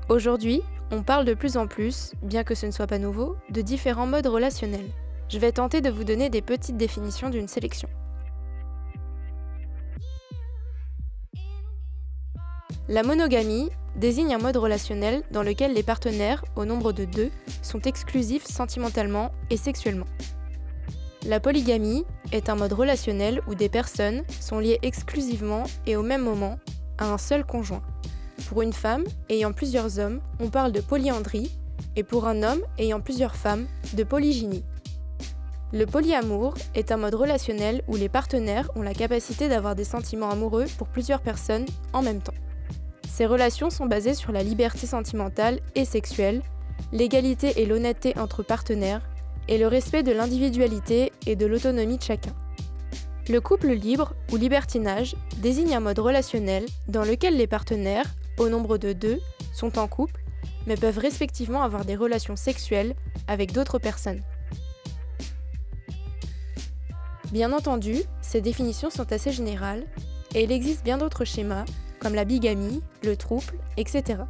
[0.08, 3.60] Aujourd'hui, on parle de plus en plus, bien que ce ne soit pas nouveau, de
[3.60, 4.88] différents modes relationnels.
[5.28, 7.90] Je vais tenter de vous donner des petites définitions d'une sélection.
[12.88, 13.68] La monogamie
[13.98, 17.30] désigne un mode relationnel dans lequel les partenaires, au nombre de deux,
[17.62, 20.06] sont exclusifs sentimentalement et sexuellement.
[21.26, 26.22] La polygamie est un mode relationnel où des personnes sont liées exclusivement et au même
[26.22, 26.58] moment
[26.96, 27.82] à un seul conjoint.
[28.48, 31.58] Pour une femme ayant plusieurs hommes, on parle de polyandrie,
[31.96, 34.64] et pour un homme ayant plusieurs femmes, de polygynie.
[35.72, 40.30] Le polyamour est un mode relationnel où les partenaires ont la capacité d'avoir des sentiments
[40.30, 42.32] amoureux pour plusieurs personnes en même temps.
[43.18, 46.40] Ces relations sont basées sur la liberté sentimentale et sexuelle,
[46.92, 49.10] l'égalité et l'honnêteté entre partenaires,
[49.48, 52.32] et le respect de l'individualité et de l'autonomie de chacun.
[53.28, 58.06] Le couple libre ou libertinage désigne un mode relationnel dans lequel les partenaires,
[58.38, 59.18] au nombre de deux,
[59.52, 60.22] sont en couple,
[60.68, 62.94] mais peuvent respectivement avoir des relations sexuelles
[63.26, 64.22] avec d'autres personnes.
[67.32, 69.82] Bien entendu, ces définitions sont assez générales
[70.36, 71.64] et il existe bien d'autres schémas,
[72.00, 74.22] comme la bigamie, le trouble, etc.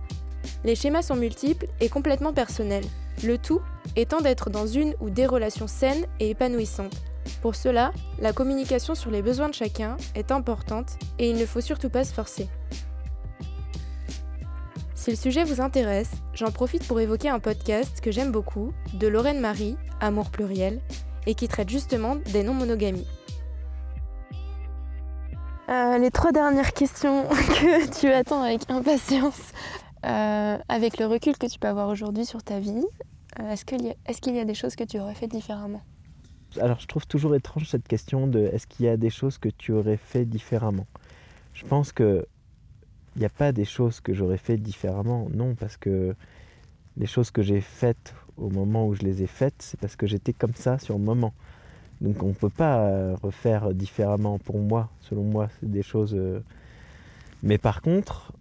[0.64, 2.84] Les schémas sont multiples et complètement personnels,
[3.24, 3.60] le tout
[3.96, 6.96] étant d'être dans une ou des relations saines et épanouissantes.
[7.42, 11.60] Pour cela, la communication sur les besoins de chacun est importante et il ne faut
[11.60, 12.48] surtout pas se forcer.
[14.94, 19.06] Si le sujet vous intéresse, j'en profite pour évoquer un podcast que j'aime beaucoup, de
[19.06, 20.80] Lorraine Marie, Amour pluriel,
[21.26, 23.06] et qui traite justement des non-monogamies.
[25.68, 29.52] Euh, les trois dernières questions que tu attends avec impatience,
[30.06, 32.84] euh, avec le recul que tu peux avoir aujourd'hui sur ta vie,
[33.38, 35.82] euh, est-ce qu'il y, a des choses que tu aurais fait différemment?
[36.58, 39.50] Alors je trouve toujours étrange cette question de est-ce qu'il y a des choses que
[39.50, 40.86] tu aurais fait différemment?
[41.52, 42.26] Je pense que
[43.16, 46.14] il n'y a pas des choses que j'aurais fait différemment, non, parce que
[46.96, 50.06] les choses que j'ai faites au moment où je les ai faites, c'est parce que
[50.06, 51.34] j'étais comme ça sur le moment.
[52.00, 56.14] Donc on ne peut pas refaire différemment pour moi, selon moi, c'est des choses...
[56.14, 56.40] Euh,
[57.42, 58.32] mais par contre,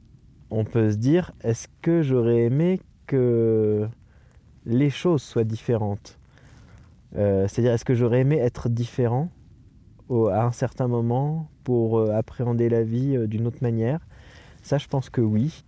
[0.49, 3.87] on peut se dire, est-ce que j'aurais aimé que
[4.65, 6.17] les choses soient différentes?
[7.15, 9.29] Euh, C'est-à-dire, est-ce que j'aurais aimé être différent
[10.09, 13.99] à un certain moment pour euh, appréhender la vie d'une autre manière?
[14.61, 15.63] Ça, je pense que oui.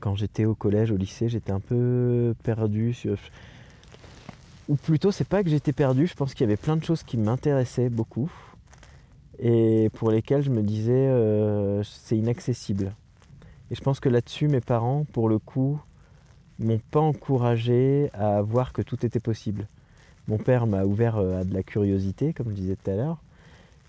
[0.00, 2.94] Quand j'étais au collège, au lycée, j'étais un peu perdu
[4.72, 7.02] ou plutôt c'est pas que j'étais perdu, je pense qu'il y avait plein de choses
[7.02, 8.32] qui m'intéressaient beaucoup
[9.38, 12.94] et pour lesquelles je me disais euh, c'est inaccessible.
[13.70, 15.78] Et je pense que là-dessus mes parents pour le coup
[16.58, 19.68] m'ont pas encouragé à voir que tout était possible.
[20.26, 23.18] Mon père m'a ouvert euh, à de la curiosité comme je disais tout à l'heure,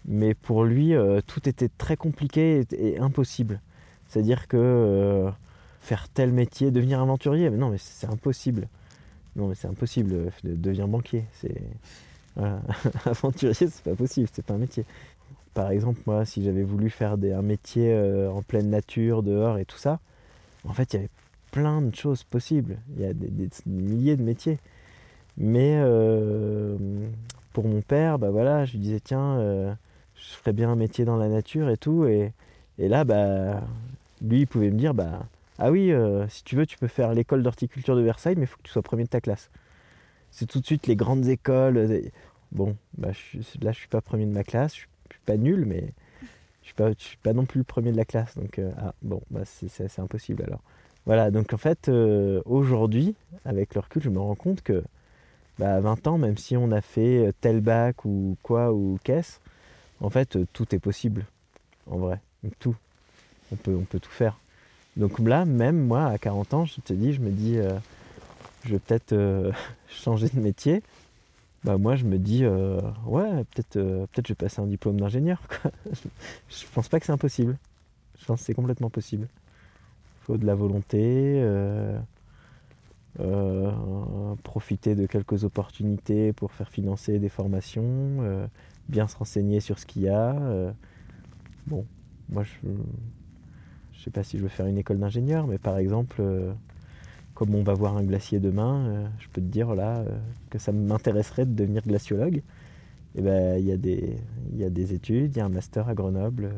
[0.06, 3.62] mais pour lui euh, tout était très compliqué et, impossible.
[4.10, 5.32] C'est-à-dire que
[5.80, 8.68] faire tel métier, devenir aventurier, mais non mais c'est impossible.
[9.36, 11.26] Non, mais c'est impossible de devenir banquier.
[11.34, 11.62] C'est
[13.06, 14.86] aventurier, c'est pas possible, c'est pas un métier.
[15.54, 19.60] Par exemple, moi, si j'avais voulu faire des, un métier euh, en pleine nature, dehors
[19.60, 20.00] et tout ça,
[20.68, 21.10] en fait, il y avait
[21.52, 22.78] plein de choses possibles.
[22.96, 24.58] Il y a des, milliers de métiers.
[25.38, 26.78] Mais euh,
[27.54, 29.74] pour mon père, bah voilà, je lui disais tiens, euh,
[30.16, 32.06] je ferais bien un métier dans la nature et tout.
[32.06, 32.34] Et,
[32.80, 33.62] et là, bah,
[34.22, 35.28] lui, il pouvait me dire bah
[35.60, 38.48] ah oui, euh, si tu veux, tu peux faire l'école d'horticulture de Versailles, mais il
[38.48, 39.50] faut que tu sois premier de ta classe.
[40.32, 41.78] C'est tout de suite les grandes écoles.
[41.78, 42.02] Euh,
[42.52, 45.38] bon, bah, je là, je suis pas premier de ma classe, je suis, suis pas
[45.38, 45.94] nul, mais
[46.62, 48.36] je suis pas, suis pas non plus le premier de la classe.
[48.36, 50.62] Donc, euh, ah, bon, bah, c'est impossible alors.
[51.06, 51.90] Voilà, donc en fait,
[52.46, 54.84] aujourd'hui, avec le recul, je me rends compte que
[55.60, 59.40] bah, à 20 ans, même si on a fait tel bac ou quoi ou qu'est-ce,
[60.00, 61.26] en fait, tout est possible,
[61.88, 62.22] en vrai.
[62.58, 62.76] Tout.
[63.52, 64.38] On peut tout faire.
[64.98, 67.72] Donc là, même moi, à 40 ans, je te dis, je me dis, euh,
[68.66, 69.52] je vais peut-être euh,
[69.88, 70.84] changer de métier.
[71.64, 75.42] Bah moi, je me dis, euh, ouais, peut-être peut-être je vais passer un diplôme d'ingénieur.
[76.50, 77.58] je pense pas que c'est impossible.
[78.20, 79.28] Je pense que c'est complètement possible.
[80.22, 81.42] Il faut de la volonté,
[84.44, 88.48] profiter de quelques opportunités pour faire financer des formations,
[88.90, 90.36] bien se renseigner sur ce qu'il y a.
[91.68, 91.86] bon,
[92.30, 92.68] moi, je
[94.04, 96.52] je sais pas si je veux faire une école d'ingénieur, mais par exemple, euh,
[97.36, 100.18] comme on va voir un glacier demain, euh, je peux te dire là euh,
[100.50, 102.36] que ça m'intéresserait de devenir glaciologue.
[102.36, 102.42] Et
[103.20, 104.18] eh ben il y, a des,
[104.58, 106.52] y a des études, il y a un master à Grenoble.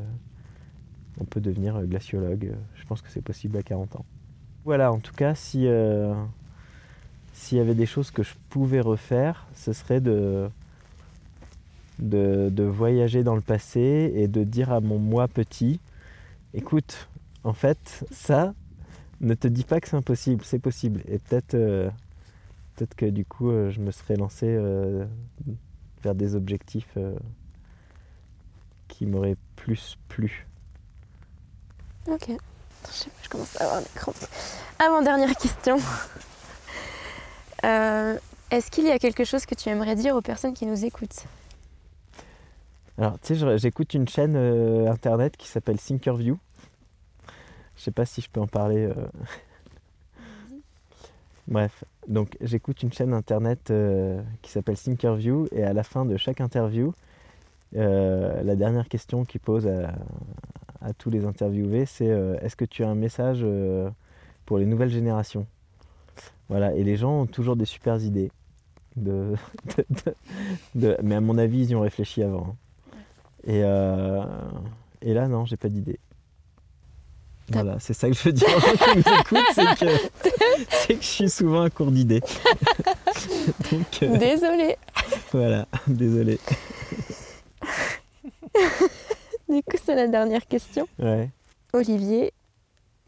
[1.19, 2.53] on peut devenir glaciologue.
[2.77, 4.05] Je pense que c'est possible à 40 ans.
[4.63, 5.67] Voilà, en tout cas, si
[7.33, 10.49] s'il y avait des choses que je pouvais refaire, ce serait de,
[11.99, 15.81] de, de voyager dans le passé et de dire à mon moi petit,
[16.53, 17.09] écoute,
[17.45, 18.53] en fait, ça,
[19.21, 21.01] ne te dis pas que c'est impossible, c'est possible.
[21.07, 21.89] Et peut-être euh,
[22.75, 25.05] peut que du coup, euh, je me serais lancé euh,
[26.03, 26.97] vers des objectifs
[28.87, 30.47] qui m'auraient plus plu.
[32.07, 32.31] Ok.
[33.23, 34.15] Je, commence à avoir des crampes.
[34.79, 35.77] Avant-dernière question.
[38.51, 41.25] Est-ce qu'il y a quelque chose que tu aimerais dire aux personnes qui nous écoutent?
[42.97, 44.37] Alors, tu sais, j'écoute une chaîne
[44.87, 46.37] internet qui s'appelle Thinkerview.
[47.78, 48.86] Je sais pas si je peux en parler.
[48.86, 48.93] Euh.
[51.47, 56.17] Bref, donc j'écoute une chaîne internet euh, qui s'appelle Thinkerview et à la fin de
[56.17, 56.93] chaque interview,
[57.76, 62.89] euh, la dernière question qu'ils pose à, tous les interviewés, c'est est-ce que tu as
[62.89, 63.43] un message
[64.45, 65.47] pour les nouvelles générations?
[66.47, 68.32] Voilà, et les gens ont toujours des super idées.
[68.95, 69.36] De,
[71.03, 72.55] mais à mon avis, ils y ont réfléchi avant.
[73.47, 74.21] Hein.
[75.01, 75.99] Et, et là, non, j'ai pas d'idée.
[77.51, 78.47] Voilà, c'est ça que je veux dire
[78.95, 82.21] nous écoutent, c'est que, je suis souvent à court d'idées.
[83.71, 84.77] Donc euh, Désolée.
[85.31, 86.39] voilà, désolé.
[89.47, 90.87] Du coup, c'est la dernière question.
[90.97, 91.29] Ouais.
[91.73, 92.33] Olivier,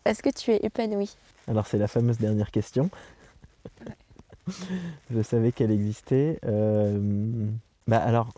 [0.06, 1.16] est-ce que tu es épanoui?
[1.48, 2.90] Alors c'est la fameuse dernière question.
[5.10, 6.40] je savais qu'elle existait.
[6.46, 7.00] Euh,
[7.88, 8.30] bah alors,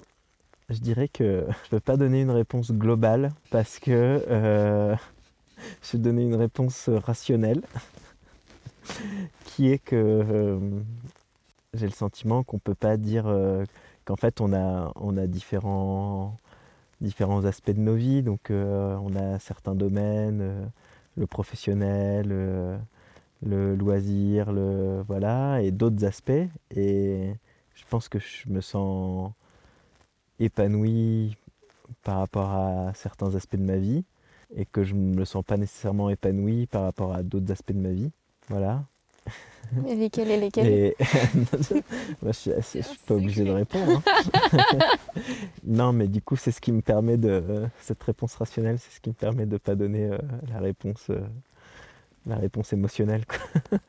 [0.69, 4.95] je dirais que je peux pas donner une réponse globale parce que euh,
[5.91, 7.61] vais donner une réponse rationnelle,
[9.45, 10.59] qui est que euh,
[11.73, 13.65] j'ai le sentiment qu'on peut pas dire euh,
[14.05, 16.37] qu'en fait on a on a différents
[17.01, 18.23] différents aspects de nos vies.
[18.23, 20.41] Donc euh, on a certains domaines.
[20.41, 20.65] euh,
[21.17, 22.77] le professionnel, euh,
[23.43, 26.31] le loisir, le voilà, et d'autres aspects.
[26.75, 27.33] Et
[27.75, 29.31] je pense que je me sens
[30.39, 31.35] épanoui
[32.03, 34.05] par rapport à certains aspects de ma vie
[34.55, 37.79] et que je ne me sens pas nécessairement épanoui par rapport à d'autres aspects de
[37.79, 38.11] ma vie.
[38.49, 38.83] Voilà.
[39.87, 40.65] Et lesquels et lesquels?
[40.67, 40.95] Et
[42.23, 44.01] Moi, je je suis pas obligé de répondre.
[44.23, 44.59] hein.
[45.63, 47.43] non, mais du coup, c'est ce qui me permet de.
[47.81, 50.17] Cette réponse rationnelle, c'est ce qui me permet de pas donner euh,
[50.51, 51.19] la réponse, euh,
[52.25, 53.25] la réponse émotionnelle.
[53.27, 53.79] quoi.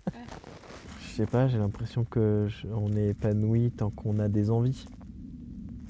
[1.02, 4.84] Je sais pas, j'ai l'impression que je- on est épanoui tant qu'on a des envies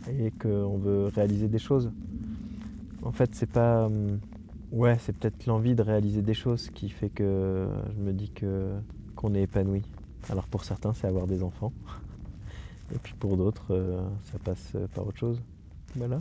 [0.08, 1.90] et qu'on veut réaliser des choses.
[3.02, 3.86] En fait, c'est pas.
[3.86, 4.20] hum,
[4.72, 8.72] Ouais, c'est peut-être l'envie de réaliser des choses qui fait que je me dis que
[9.16, 9.82] qu'on est épanoui.
[10.30, 11.72] Alors pour certains, c'est avoir des enfants.
[12.94, 14.00] Et puis pour d'autres, euh,
[14.32, 15.40] ça passe euh, par autre chose.
[15.96, 16.20] Voilà.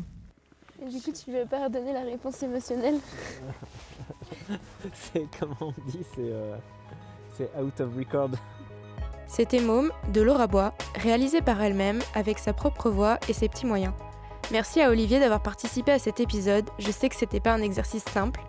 [0.81, 2.95] Et Du coup, tu veux pas redonner la réponse émotionnelle?
[4.93, 6.31] C'est comment on dit C'est
[7.39, 8.31] c'est out of record.
[9.27, 13.65] C'était Môme de Laura Bois, réalisé par elle-même avec sa propre voix et ses petits
[13.65, 13.93] moyens.
[14.51, 16.67] Merci à Olivier d'avoir participé à cet épisode.
[16.79, 18.41] Je sais que c'était pas un exercice simple.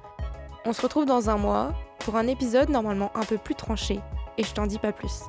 [0.65, 4.01] On se retrouve dans un mois pour un épisode normalement un peu plus tranché,
[4.39, 5.25] et je t'en dis pas plus.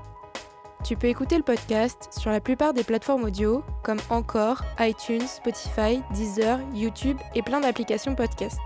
[0.85, 6.01] Tu peux écouter le podcast sur la plupart des plateformes audio comme Encore, iTunes, Spotify,
[6.13, 8.59] Deezer, YouTube et plein d'applications podcast.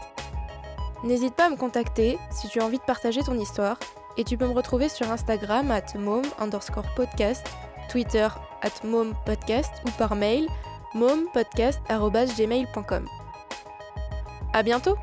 [1.03, 3.77] N'hésite pas à me contacter si tu as envie de partager ton histoire
[4.15, 7.45] et tu peux me retrouver sur Instagram at mom underscore podcast,
[7.89, 8.27] Twitter
[8.61, 10.47] at mom podcast ou par mail
[10.95, 13.07] mompodcast.gmail.com.
[14.53, 14.95] À bientôt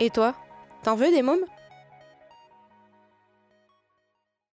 [0.00, 0.34] Et toi,
[0.82, 1.44] t'en veux des mômes?